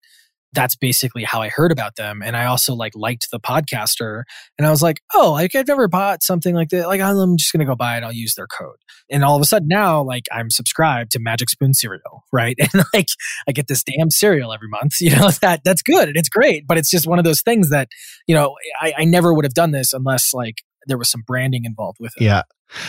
[0.54, 2.22] that's basically how I heard about them.
[2.22, 4.22] And I also like liked the podcaster.
[4.56, 6.86] And I was like, oh, like I've never bought something like that.
[6.86, 8.04] Like I'm just gonna go buy it.
[8.04, 8.76] I'll use their code.
[9.10, 12.56] And all of a sudden now, like I'm subscribed to Magic Spoon cereal, right?
[12.58, 13.08] And like
[13.48, 14.94] I get this damn cereal every month.
[15.04, 16.66] You know that that's good and it's great.
[16.66, 17.88] But it's just one of those things that
[18.26, 21.64] you know I, I never would have done this unless like there was some branding
[21.66, 22.22] involved with it.
[22.22, 22.42] Yeah.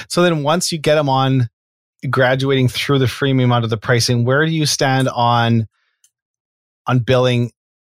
[0.10, 1.50] So then once you get them on
[2.10, 5.68] graduating through the freemium out of the pricing, where do you stand on
[6.88, 7.52] on billing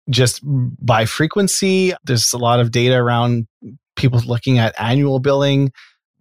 [0.10, 1.94] just by frequency.
[2.04, 3.48] There's a lot of data around
[3.96, 5.72] people looking at annual billing.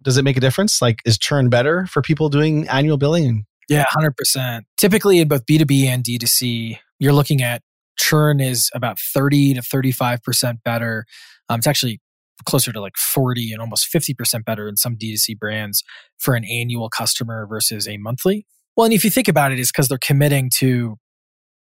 [0.01, 0.81] Does it make a difference?
[0.81, 3.45] Like, is churn better for people doing annual billing?
[3.69, 4.61] Yeah, 100%.
[4.77, 7.61] Typically, in both B2B and D2C, you're looking at
[7.97, 11.05] churn is about 30 to 35% better.
[11.49, 12.01] Um, it's actually
[12.45, 15.83] closer to like 40 and almost 50% better in some D2C brands
[16.17, 18.45] for an annual customer versus a monthly.
[18.75, 20.97] Well, and if you think about it, it's because they're committing to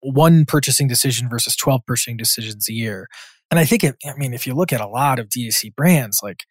[0.01, 3.07] one purchasing decision versus 12 purchasing decisions a year.
[3.51, 6.19] And I think, it, I mean, if you look at a lot of D2C brands,
[6.21, 6.43] like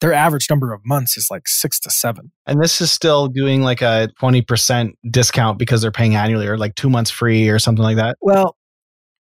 [0.00, 2.32] their average number of months is like six to seven.
[2.46, 6.74] And this is still doing like a 20% discount because they're paying annually or like
[6.74, 8.16] two months free or something like that.
[8.20, 8.56] Well,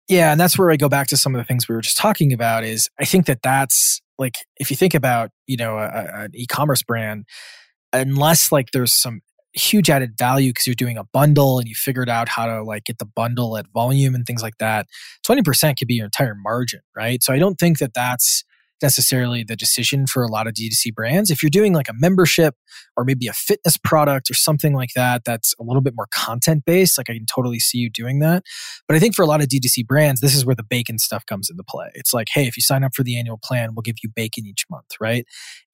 [0.07, 0.31] yeah.
[0.31, 2.33] And that's where I go back to some of the things we were just talking
[2.33, 6.23] about is I think that that's like, if you think about, you know, a, a,
[6.23, 7.25] an e-commerce brand,
[7.93, 9.21] unless like there's some
[9.53, 12.85] huge added value because you're doing a bundle and you figured out how to like
[12.85, 14.87] get the bundle at volume and things like that.
[15.27, 17.23] 20% could be your entire margin right?
[17.23, 18.43] So i don't think that that's
[18.81, 21.31] necessarily the decision for a lot of D2C brands.
[21.31, 22.55] If you're doing like a membership
[22.97, 26.63] or maybe a fitness product or something like that, that's a little bit more content
[26.65, 26.97] based.
[26.97, 28.43] Like I can totally see you doing that.
[28.87, 31.25] But I think for a lot of D2C brands, this is where the bacon stuff
[31.25, 31.91] comes into play.
[31.95, 34.45] It's like, hey, if you sign up for the annual plan, we'll give you bacon
[34.45, 35.25] each month, right?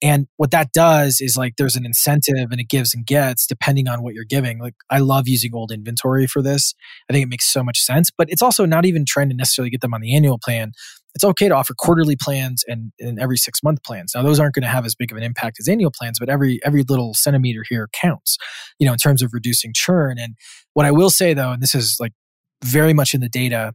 [0.02, 3.88] And what that does is like there's an incentive and it gives and gets depending
[3.88, 4.58] on what you're giving.
[4.58, 6.74] Like I love using old inventory for this.
[7.08, 9.70] I think it makes so much sense, but it's also not even trying to necessarily
[9.70, 10.72] get them on the annual plan
[11.14, 14.12] it's okay to offer quarterly plans and, and every six month plans.
[14.14, 16.28] Now those aren't going to have as big of an impact as annual plans, but
[16.28, 18.36] every every little centimeter here counts,
[18.78, 20.18] you know, in terms of reducing churn.
[20.18, 20.34] And
[20.74, 22.12] what I will say though, and this is like
[22.64, 23.72] very much in the data,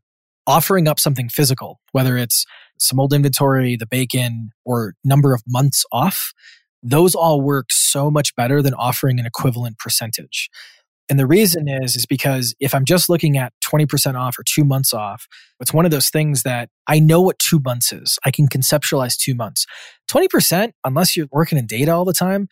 [0.47, 2.45] offering up something physical, whether it's
[2.79, 6.33] some old inventory, the bacon, or number of months off,
[6.81, 10.49] those all work so much better than offering an equivalent percentage.
[11.09, 14.63] And the reason is, is because if I'm just looking at 20% off or two
[14.63, 15.27] months off,
[15.59, 18.17] it's one of those things that I know what two months is.
[18.25, 19.65] I can conceptualize two months.
[20.09, 22.47] 20%, unless you're working in data all the time,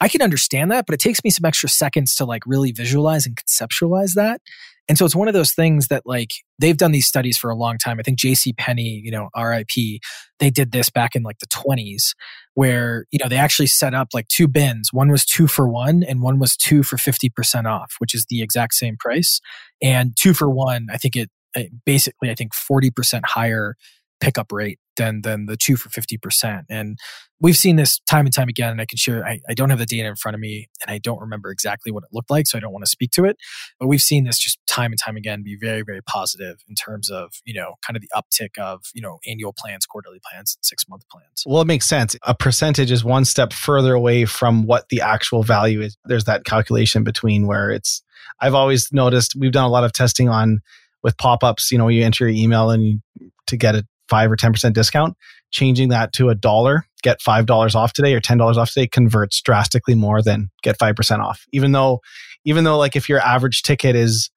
[0.00, 3.24] I can understand that, but it takes me some extra seconds to like really visualize
[3.26, 4.40] and conceptualize that.
[4.88, 7.56] And so it's one of those things that like they've done these studies for a
[7.56, 7.98] long time.
[7.98, 10.00] I think JC Penney, you know, RIP,
[10.38, 12.14] they did this back in like the 20s
[12.54, 14.92] where, you know, they actually set up like two bins.
[14.92, 18.42] One was 2 for 1 and one was 2 for 50% off, which is the
[18.42, 19.40] exact same price.
[19.80, 23.76] And 2 for 1, I think it, it basically I think 40% higher
[24.22, 26.62] pickup rate than than the two for 50%.
[26.70, 26.96] And
[27.40, 28.70] we've seen this time and time again.
[28.70, 30.94] And I can share, I, I don't have the data in front of me and
[30.94, 32.46] I don't remember exactly what it looked like.
[32.46, 33.36] So I don't want to speak to it.
[33.80, 37.10] But we've seen this just time and time again be very, very positive in terms
[37.10, 40.88] of, you know, kind of the uptick of, you know, annual plans, quarterly plans, six
[40.88, 41.42] month plans.
[41.44, 42.14] Well, it makes sense.
[42.22, 45.96] A percentage is one step further away from what the actual value is.
[46.04, 48.02] There's that calculation between where it's,
[48.40, 50.60] I've always noticed we've done a lot of testing on
[51.02, 53.00] with pop-ups, you know, you enter your email and you,
[53.48, 55.16] to get a five or 10% discount,
[55.52, 59.94] changing that to a dollar, get $5 off today or $10 off today converts drastically
[59.94, 61.46] more than get 5% off.
[61.50, 62.00] Even though,
[62.44, 64.30] even though like if your average ticket is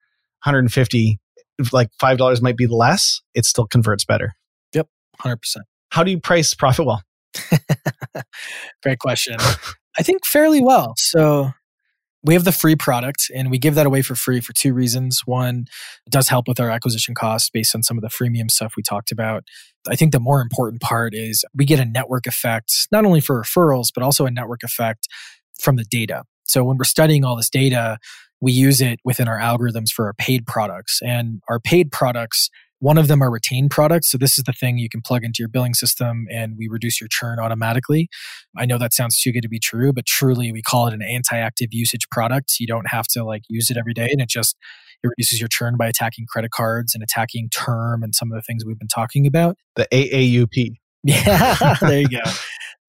[0.44, 1.20] 150,
[1.72, 4.34] like $5 might be less, it still converts better.
[4.72, 4.88] Yep.
[5.20, 5.36] 100%.
[5.90, 7.00] How do you price ProfitWell?
[8.82, 9.36] Great question.
[9.98, 10.94] I think fairly well.
[10.96, 11.50] So
[12.26, 15.22] we have the free product and we give that away for free for two reasons.
[15.24, 15.66] One,
[16.06, 18.82] it does help with our acquisition costs based on some of the freemium stuff we
[18.82, 19.44] talked about.
[19.88, 23.40] I think the more important part is we get a network effect, not only for
[23.40, 25.06] referrals, but also a network effect
[25.60, 26.24] from the data.
[26.48, 27.98] So when we're studying all this data,
[28.40, 31.00] we use it within our algorithms for our paid products.
[31.02, 34.10] And our paid products one of them are retained products.
[34.10, 37.00] So this is the thing you can plug into your billing system and we reduce
[37.00, 38.08] your churn automatically.
[38.56, 41.02] I know that sounds too good to be true, but truly we call it an
[41.02, 42.54] anti-active usage product.
[42.60, 44.56] You don't have to like use it every day and it just
[45.02, 48.42] it reduces your churn by attacking credit cards and attacking term and some of the
[48.42, 49.56] things we've been talking about.
[49.76, 50.76] The AAUP.
[51.08, 52.30] Yeah, there you go.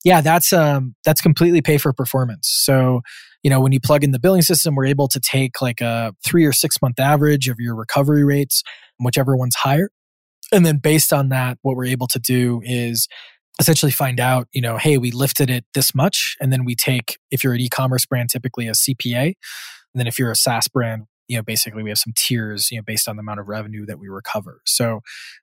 [0.04, 2.50] Yeah, that's um that's completely pay for performance.
[2.50, 3.02] So
[3.44, 6.14] you know when you plug in the billing system we're able to take like a
[6.26, 8.64] three or six month average of your recovery rates
[9.00, 9.90] whichever one's higher.
[10.52, 13.08] And then based on that, what we're able to do is
[13.60, 16.36] essentially find out, you know, hey, we lifted it this much.
[16.40, 19.26] And then we take, if you're an e commerce brand, typically a CPA.
[19.26, 19.36] And
[19.96, 22.84] then if you're a SaaS brand, you know, basically we have some tiers, you know,
[22.86, 24.62] based on the amount of revenue that we recover.
[24.66, 25.02] So,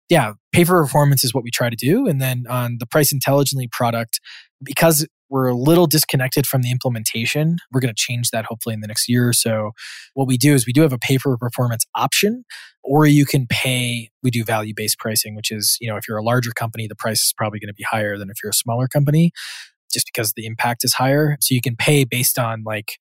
[0.09, 2.07] yeah, pay for performance is what we try to do.
[2.07, 4.20] And then on the price intelligently product,
[4.62, 7.57] because we're a little disconnected from the implementation.
[7.72, 9.72] We're going to change that hopefully in the next year or so.
[10.14, 12.45] What we do is we do have a pay for performance option,
[12.85, 16.18] or you can pay, we do value based pricing, which is, you know, if you're
[16.18, 18.55] a larger company, the price is probably going to be higher than if you're a
[18.55, 19.32] smaller company,
[19.93, 21.37] just because the impact is higher.
[21.41, 22.93] So you can pay based on like,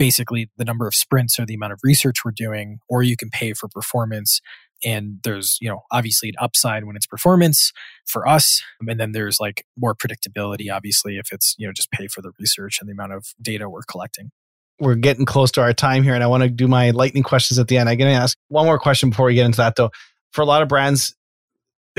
[0.00, 3.30] basically the number of sprints or the amount of research we're doing, or you can
[3.30, 4.40] pay for performance
[4.84, 7.72] and there's you know obviously an upside when it's performance
[8.06, 12.06] for us and then there's like more predictability obviously if it's you know just pay
[12.06, 14.30] for the research and the amount of data we're collecting.
[14.80, 17.58] We're getting close to our time here and i want to do my lightning questions
[17.58, 17.88] at the end.
[17.88, 19.90] I'm going to ask one more question before we get into that though.
[20.32, 21.14] For a lot of brands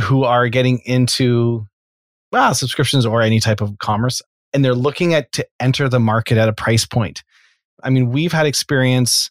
[0.01, 1.65] who are getting into
[2.31, 4.21] well subscriptions or any type of commerce
[4.53, 7.23] and they're looking at to enter the market at a price point
[7.83, 9.29] i mean we've had experience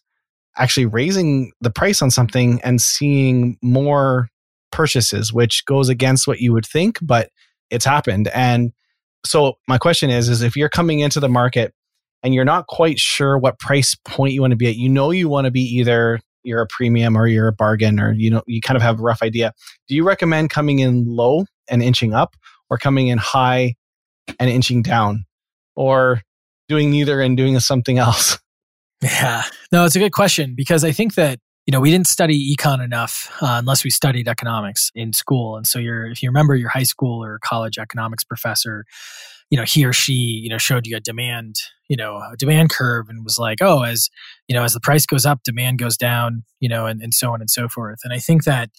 [0.57, 4.29] actually raising the price on something and seeing more
[4.71, 7.29] purchases, which goes against what you would think, but
[7.69, 8.27] it's happened.
[8.29, 8.71] And
[9.25, 11.73] so my question is, is if you're coming into the market
[12.23, 15.11] and you're not quite sure what price point you want to be at, you know
[15.11, 18.41] you want to be either you're a premium or you're a bargain or you know
[18.47, 19.53] you kind of have a rough idea.
[19.87, 22.35] Do you recommend coming in low and inching up
[22.69, 23.75] or coming in high
[24.39, 25.25] and inching down
[25.75, 26.21] or
[26.67, 28.39] doing neither and doing something else?
[29.01, 32.55] Yeah, no, it's a good question because I think that you know we didn't study
[32.55, 36.55] econ enough uh, unless we studied economics in school, and so you're if you remember
[36.55, 38.85] your high school or college economics professor,
[39.49, 41.55] you know he or she you know showed you a demand
[41.87, 44.09] you know a demand curve and was like oh as
[44.47, 47.31] you know as the price goes up demand goes down you know and, and so
[47.31, 47.99] on and so forth.
[48.03, 48.69] And i think that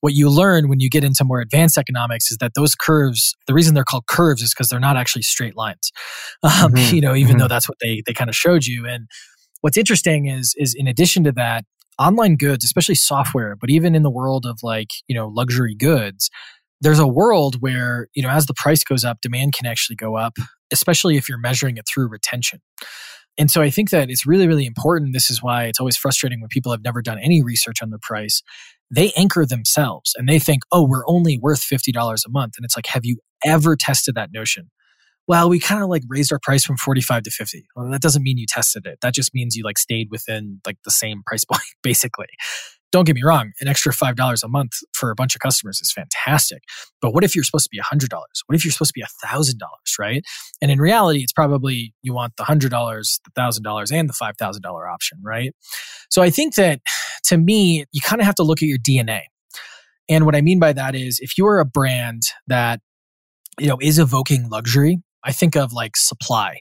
[0.00, 3.54] what you learn when you get into more advanced economics is that those curves the
[3.54, 5.90] reason they're called curves is because they're not actually straight lines.
[6.42, 6.94] Um, mm-hmm.
[6.94, 7.40] you know even mm-hmm.
[7.40, 8.86] though that's what they they kind of showed you.
[8.86, 9.08] And
[9.64, 11.64] what's interesting is is in addition to that
[11.98, 16.28] online goods especially software but even in the world of like you know luxury goods
[16.82, 20.16] there's a world where you know as the price goes up demand can actually go
[20.16, 20.34] up
[20.70, 22.60] especially if you're measuring it through retention.
[23.38, 25.14] And so i think that it's really really important.
[25.14, 27.98] This is why it's always frustrating when people have never done any research on the
[27.98, 28.42] price.
[28.90, 32.54] They anchor themselves and they think oh we're only worth $50 a month.
[32.58, 34.70] And it's like have you ever tested that notion
[35.26, 37.66] well, we kind of like raised our price from 45 to 50.
[37.74, 38.98] Well, that doesn't mean you tested it.
[39.00, 42.26] That just means you like stayed within like the same price point, basically.
[42.92, 45.92] Don't get me wrong, an extra $5 a month for a bunch of customers is
[45.92, 46.62] fantastic.
[47.02, 48.08] But what if you're supposed to be $100?
[48.46, 49.56] What if you're supposed to be $1,000,
[49.98, 50.22] right?
[50.62, 55.18] And in reality, it's probably you want the $100, the $1,000, and the $5,000 option,
[55.24, 55.52] right?
[56.08, 56.82] So I think that
[57.24, 59.22] to me, you kind of have to look at your DNA.
[60.08, 62.80] And what I mean by that is if you are a brand that
[63.58, 66.60] you know is evoking luxury, I think of like supply.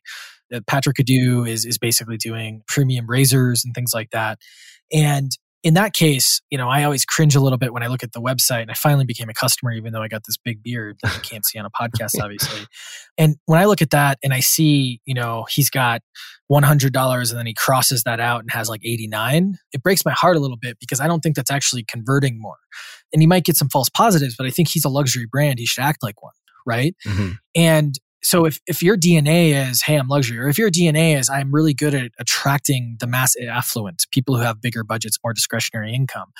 [0.67, 4.39] Patrick Coddou is is basically doing premium razors and things like that.
[4.91, 5.31] And
[5.63, 8.11] in that case, you know, I always cringe a little bit when I look at
[8.11, 10.97] the website and I finally became a customer, even though I got this big beard
[11.01, 12.67] that you can't see on a podcast, obviously.
[13.17, 16.01] And when I look at that and I see, you know, he's got
[16.51, 20.35] $100 and then he crosses that out and has like 89, it breaks my heart
[20.35, 22.57] a little bit because I don't think that's actually converting more.
[23.13, 25.59] And he might get some false positives, but I think he's a luxury brand.
[25.59, 26.33] He should act like one,
[26.67, 26.93] right?
[27.07, 27.31] Mm-hmm.
[27.55, 31.29] And so if, if your DNA is, hey, I'm luxury, or if your DNA is,
[31.29, 35.93] I'm really good at attracting the mass affluent, people who have bigger budgets, more discretionary
[35.93, 36.31] income,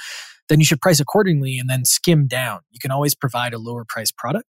[0.50, 2.62] then you should price accordingly and then skim down.
[2.72, 4.46] You can always provide a lower price product.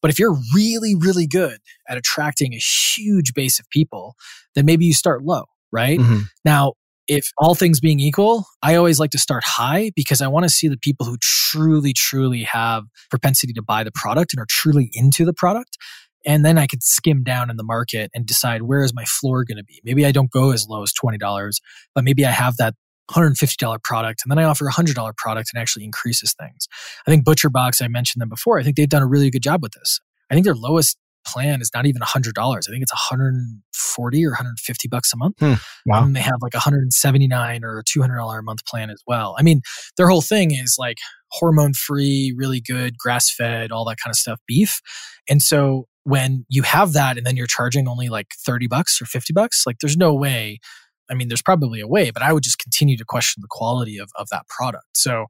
[0.00, 1.58] But if you're really, really good
[1.88, 4.14] at attracting a huge base of people,
[4.54, 5.98] then maybe you start low, right?
[5.98, 6.20] Mm-hmm.
[6.44, 6.74] Now,
[7.08, 10.50] if all things being equal, I always like to start high because I want to
[10.50, 14.90] see the people who truly, truly have propensity to buy the product and are truly
[14.92, 15.78] into the product
[16.26, 19.44] and then I could skim down in the market and decide where is my floor
[19.44, 19.80] going to be.
[19.84, 21.60] Maybe I don't go as low as $20,
[21.94, 22.74] but maybe I have that
[23.10, 26.66] $150 product and then I offer a $100 product and actually increases things.
[27.06, 28.58] I think Butcher Box, I mentioned them before.
[28.58, 30.00] I think they've done a really good job with this.
[30.28, 32.32] I think their lowest plan is not even $100.
[32.36, 35.36] I think it's 140 or 150 bucks a month.
[35.38, 35.54] Hmm.
[35.84, 36.04] Wow.
[36.04, 39.34] And they have like a 179 or a $200 a month plan as well.
[39.38, 39.60] I mean,
[39.96, 40.98] their whole thing is like
[41.30, 44.80] hormone free, really good, grass fed, all that kind of stuff, beef.
[45.28, 49.06] And so when you have that and then you're charging only like 30 bucks or
[49.06, 50.60] 50 bucks, like there's no way.
[51.10, 53.98] I mean, there's probably a way, but I would just continue to question the quality
[53.98, 54.86] of, of that product.
[54.94, 55.26] So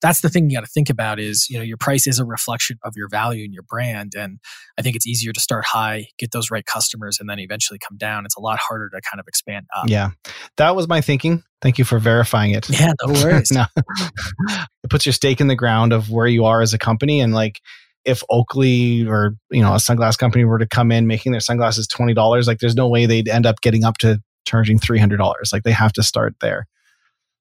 [0.00, 2.24] that's the thing you got to think about is, you know, your price is a
[2.24, 4.12] reflection of your value and your brand.
[4.16, 4.38] And
[4.78, 7.98] I think it's easier to start high, get those right customers, and then eventually come
[7.98, 8.24] down.
[8.24, 9.88] It's a lot harder to kind of expand up.
[9.88, 10.10] Yeah.
[10.58, 11.42] That was my thinking.
[11.60, 12.70] Thank you for verifying it.
[12.70, 13.50] Yeah, no worries.
[13.52, 13.64] no.
[13.76, 17.34] it puts your stake in the ground of where you are as a company and
[17.34, 17.60] like
[18.04, 21.86] if Oakley or you know a sunglass company were to come in making their sunglasses
[21.86, 25.18] twenty dollars, like there's no way they'd end up getting up to charging three hundred
[25.18, 25.50] dollars.
[25.52, 26.66] Like they have to start there.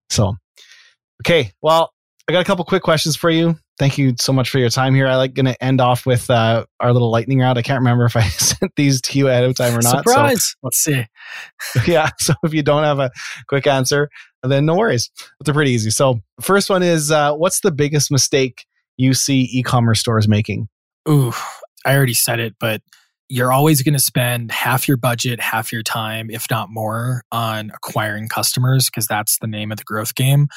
[0.10, 0.36] So,
[1.24, 1.94] okay, well,
[2.28, 3.58] I got a couple quick questions for you.
[3.80, 5.08] Thank you so much for your time here.
[5.08, 7.58] I like going to end off with uh, our little lightning round.
[7.58, 10.04] I can't remember if I sent these to you ahead of time or not.
[10.04, 10.44] Surprise!
[10.50, 11.06] So, Let's see.
[11.88, 12.10] Yeah.
[12.20, 13.10] So if you don't have a
[13.48, 14.10] quick answer,
[14.44, 15.10] then no worries.
[15.38, 15.92] But they're pretty easy.
[15.92, 18.66] So first one is, uh, what's the biggest mistake
[19.00, 20.68] you see e-commerce stores making?
[21.08, 21.32] Ooh,
[21.86, 22.82] I already said it, but
[23.30, 27.72] you're always going to spend half your budget, half your time, if not more, on
[27.74, 30.48] acquiring customers because that's the name of the growth game.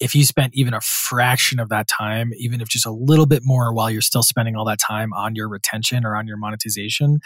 [0.00, 3.42] If you spent even a fraction of that time, even if just a little bit
[3.44, 7.20] more while you're still spending all that time on your retention or on your monetization,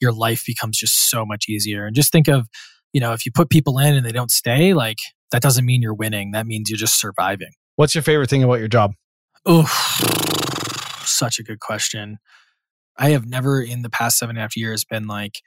[0.00, 1.86] your life becomes just so much easier.
[1.86, 2.46] And just think of,
[2.92, 4.98] you know, if you put people in and they don't stay, like
[5.32, 6.32] that doesn't mean you're winning.
[6.32, 7.52] That means you're just surviving.
[7.76, 8.92] What's your favorite thing about your job?
[9.46, 9.66] Oh,
[11.04, 12.18] such a good question.
[12.98, 15.40] I have never in the past seven and a half years been like,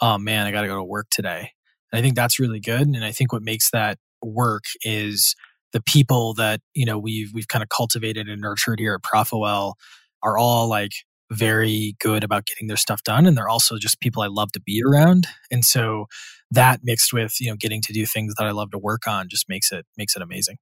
[0.00, 1.52] oh man, I got to go to work today.
[1.90, 2.86] And I think that's really good.
[2.86, 5.34] And I think what makes that work is
[5.72, 9.74] the people that you know we've we've kind of cultivated and nurtured here at Profitwell
[10.22, 10.92] are all like
[11.30, 14.60] very good about getting their stuff done, and they're also just people I love to
[14.60, 15.26] be around.
[15.50, 16.06] And so
[16.50, 19.28] that mixed with you know getting to do things that I love to work on
[19.28, 20.56] just makes it makes it amazing.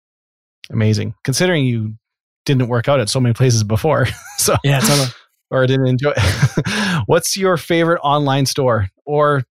[0.70, 1.94] Amazing, considering you
[2.46, 4.06] didn't work out at so many places before.
[4.38, 5.08] so yeah, totally.
[5.50, 6.12] or didn't enjoy.
[7.06, 9.44] What's your favorite online store, or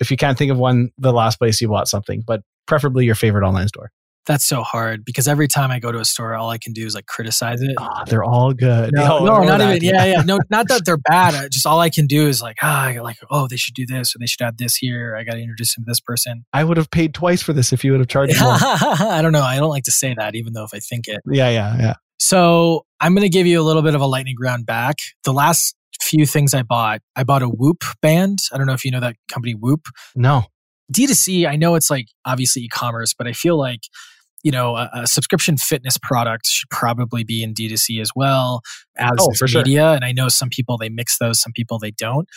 [0.00, 3.14] if you can't think of one, the last place you bought something, but preferably your
[3.14, 3.90] favorite online store?
[4.26, 6.84] That's so hard because every time I go to a store, all I can do
[6.84, 7.76] is like criticize it.
[7.78, 8.92] Oh, they're all good.
[8.92, 9.84] No, oh, no not even.
[9.84, 10.22] Yeah, yeah.
[10.22, 11.48] No, not that they're bad.
[11.52, 14.18] just all I can do is like, ah, like, oh, they should do this or
[14.18, 15.14] they should add this here.
[15.16, 16.44] I got to introduce them to this person.
[16.52, 18.50] I would have paid twice for this if you would have charged more.
[18.60, 19.44] I don't know.
[19.44, 21.20] I don't like to say that, even though if I think it.
[21.30, 21.94] Yeah, yeah, yeah.
[22.18, 24.96] So I'm going to give you a little bit of a lightning round back.
[25.24, 28.38] The last few things I bought, I bought a Whoop band.
[28.52, 29.86] I don't know if you know that company Whoop.
[30.14, 30.44] No.
[30.92, 33.80] D2C, I know it's like obviously e-commerce, but I feel like
[34.46, 38.60] you know, a, a, subscription fitness product should probably be in D2C as well
[38.96, 39.80] as oh, media.
[39.80, 39.94] Sure.
[39.94, 42.28] And I know some people they mix those, some people they don't.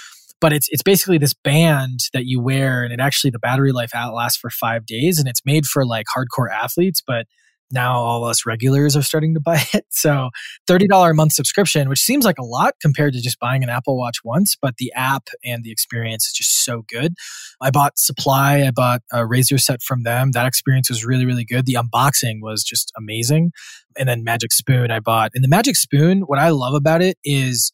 [0.41, 3.91] But it's it's basically this band that you wear, and it actually the battery life
[3.93, 7.03] lasts for five days, and it's made for like hardcore athletes.
[7.05, 7.27] But
[7.71, 9.85] now all us regulars are starting to buy it.
[9.89, 10.29] So
[10.67, 13.97] $30 a month subscription, which seems like a lot compared to just buying an Apple
[13.97, 17.13] Watch once, but the app and the experience is just so good.
[17.61, 20.31] I bought Supply, I bought a Razor set from them.
[20.31, 21.65] That experience was really, really good.
[21.65, 23.51] The unboxing was just amazing.
[23.97, 25.31] And then Magic Spoon I bought.
[25.33, 27.71] And the Magic Spoon, what I love about it is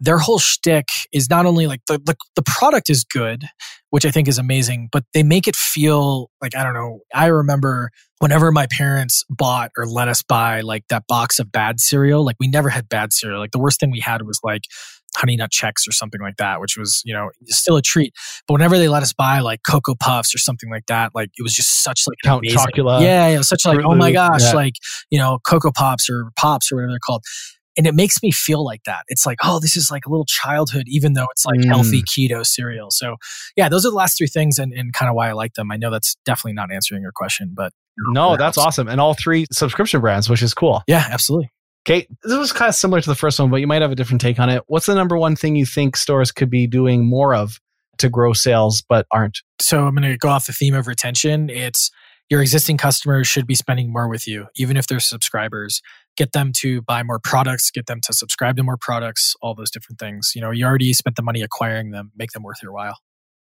[0.00, 3.44] their whole shtick is not only like the, the, the product is good,
[3.90, 7.00] which I think is amazing, but they make it feel like I don't know.
[7.14, 11.80] I remember whenever my parents bought or let us buy like that box of bad
[11.80, 13.40] cereal, like we never had bad cereal.
[13.40, 14.62] Like the worst thing we had was like
[15.16, 18.14] honey nut Chex or something like that, which was, you know, still a treat.
[18.46, 21.42] But whenever they let us buy like Cocoa Puffs or something like that, like it
[21.42, 23.02] was just such like Count amazing, Chocula.
[23.02, 24.52] Yeah, it was such like, Fruit oh my gosh, yeah.
[24.52, 24.74] like,
[25.10, 27.24] you know, Cocoa Pops or Pops or whatever they're called.
[27.76, 29.04] And it makes me feel like that.
[29.08, 31.66] It's like, oh, this is like a little childhood, even though it's like Mm.
[31.66, 32.90] healthy keto cereal.
[32.90, 33.16] So
[33.56, 35.70] yeah, those are the last three things and, and kind of why I like them.
[35.70, 38.88] I know that's definitely not answering your question, but No, that's awesome.
[38.88, 40.82] And all three subscription brands, which is cool.
[40.86, 41.50] yeah, absolutely.
[41.88, 43.94] Okay, this was kind of similar to the first one, but you might have a
[43.94, 44.62] different take on it.
[44.66, 47.58] What's the number one thing you think stores could be doing more of
[47.98, 49.38] to grow sales but aren't?
[49.60, 51.48] so I'm going to go off the theme of retention.
[51.50, 51.90] It's
[52.28, 55.82] your existing customers should be spending more with you, even if they're subscribers.
[56.20, 59.70] Get them to buy more products, get them to subscribe to more products, all those
[59.70, 60.32] different things.
[60.34, 62.98] You know, you already spent the money acquiring them, make them worth your while.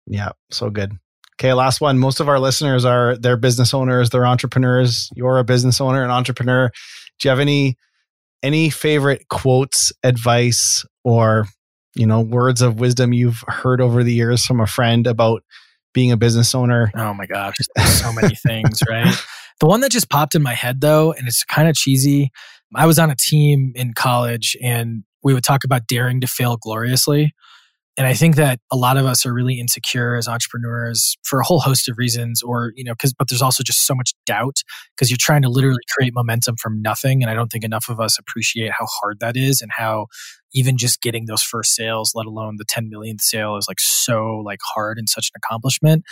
[0.07, 0.93] Yeah, so good.
[1.39, 1.99] Okay, last one.
[1.99, 5.11] Most of our listeners are they're business owners, they're entrepreneurs.
[5.15, 6.71] You're a business owner, an entrepreneur.
[7.19, 7.77] Do you have any
[8.41, 11.45] any favorite quotes, advice, or
[11.95, 15.43] you know, words of wisdom you've heard over the years from a friend about
[15.93, 16.91] being a business owner?
[16.95, 19.13] Oh my gosh, so many things, right?
[19.59, 22.31] The one that just popped in my head though, and it's kind of cheesy.
[22.75, 26.57] I was on a team in college and we would talk about daring to fail
[26.57, 27.33] gloriously.
[27.95, 31.43] And I think that a lot of us are really insecure as entrepreneurs for a
[31.43, 34.63] whole host of reasons, or, you know, because, but there's also just so much doubt
[34.95, 37.21] because you're trying to literally create momentum from nothing.
[37.21, 40.07] And I don't think enough of us appreciate how hard that is and how
[40.53, 44.41] even just getting those first sales, let alone the 10 millionth sale is like so
[44.43, 46.03] like hard and such an accomplishment.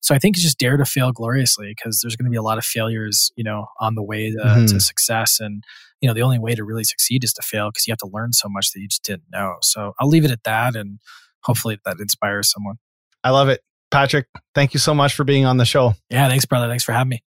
[0.00, 2.42] So I think it's just dare to fail gloriously because there's going to be a
[2.42, 4.68] lot of failures, you know, on the way to, Mhm.
[4.70, 5.40] to success.
[5.40, 5.64] And,
[6.00, 8.10] you know, the only way to really succeed is to fail because you have to
[8.12, 9.56] learn so much that you just didn't know.
[9.62, 10.76] So I'll leave it at that.
[10.76, 10.98] And
[11.42, 12.76] hopefully that inspires someone.
[13.24, 13.62] I love it.
[13.90, 15.94] Patrick, thank you so much for being on the show.
[16.10, 16.28] Yeah.
[16.28, 16.68] Thanks, brother.
[16.68, 17.22] Thanks for having me.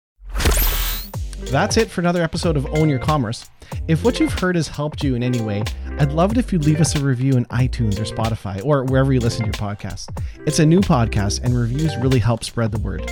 [1.47, 3.49] That's it for another episode of Own Your Commerce.
[3.87, 5.63] If what you've heard has helped you in any way,
[5.99, 9.13] I'd love it if you'd leave us a review in iTunes or Spotify or wherever
[9.13, 10.09] you listen to your podcast.
[10.47, 13.11] It's a new podcast and reviews really help spread the word.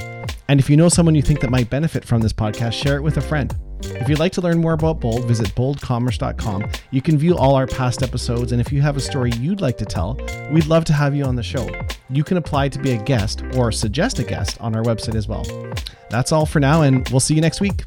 [0.49, 3.03] And if you know someone you think that might benefit from this podcast, share it
[3.03, 3.55] with a friend.
[3.95, 6.71] If you'd like to learn more about Bold, visit boldcommerce.com.
[6.91, 9.79] You can view all our past episodes, and if you have a story you'd like
[9.79, 10.19] to tell,
[10.51, 11.69] we'd love to have you on the show.
[12.11, 15.29] You can apply to be a guest or suggest a guest on our website as
[15.29, 15.45] well.
[16.11, 17.85] That's all for now, and we'll see you next week.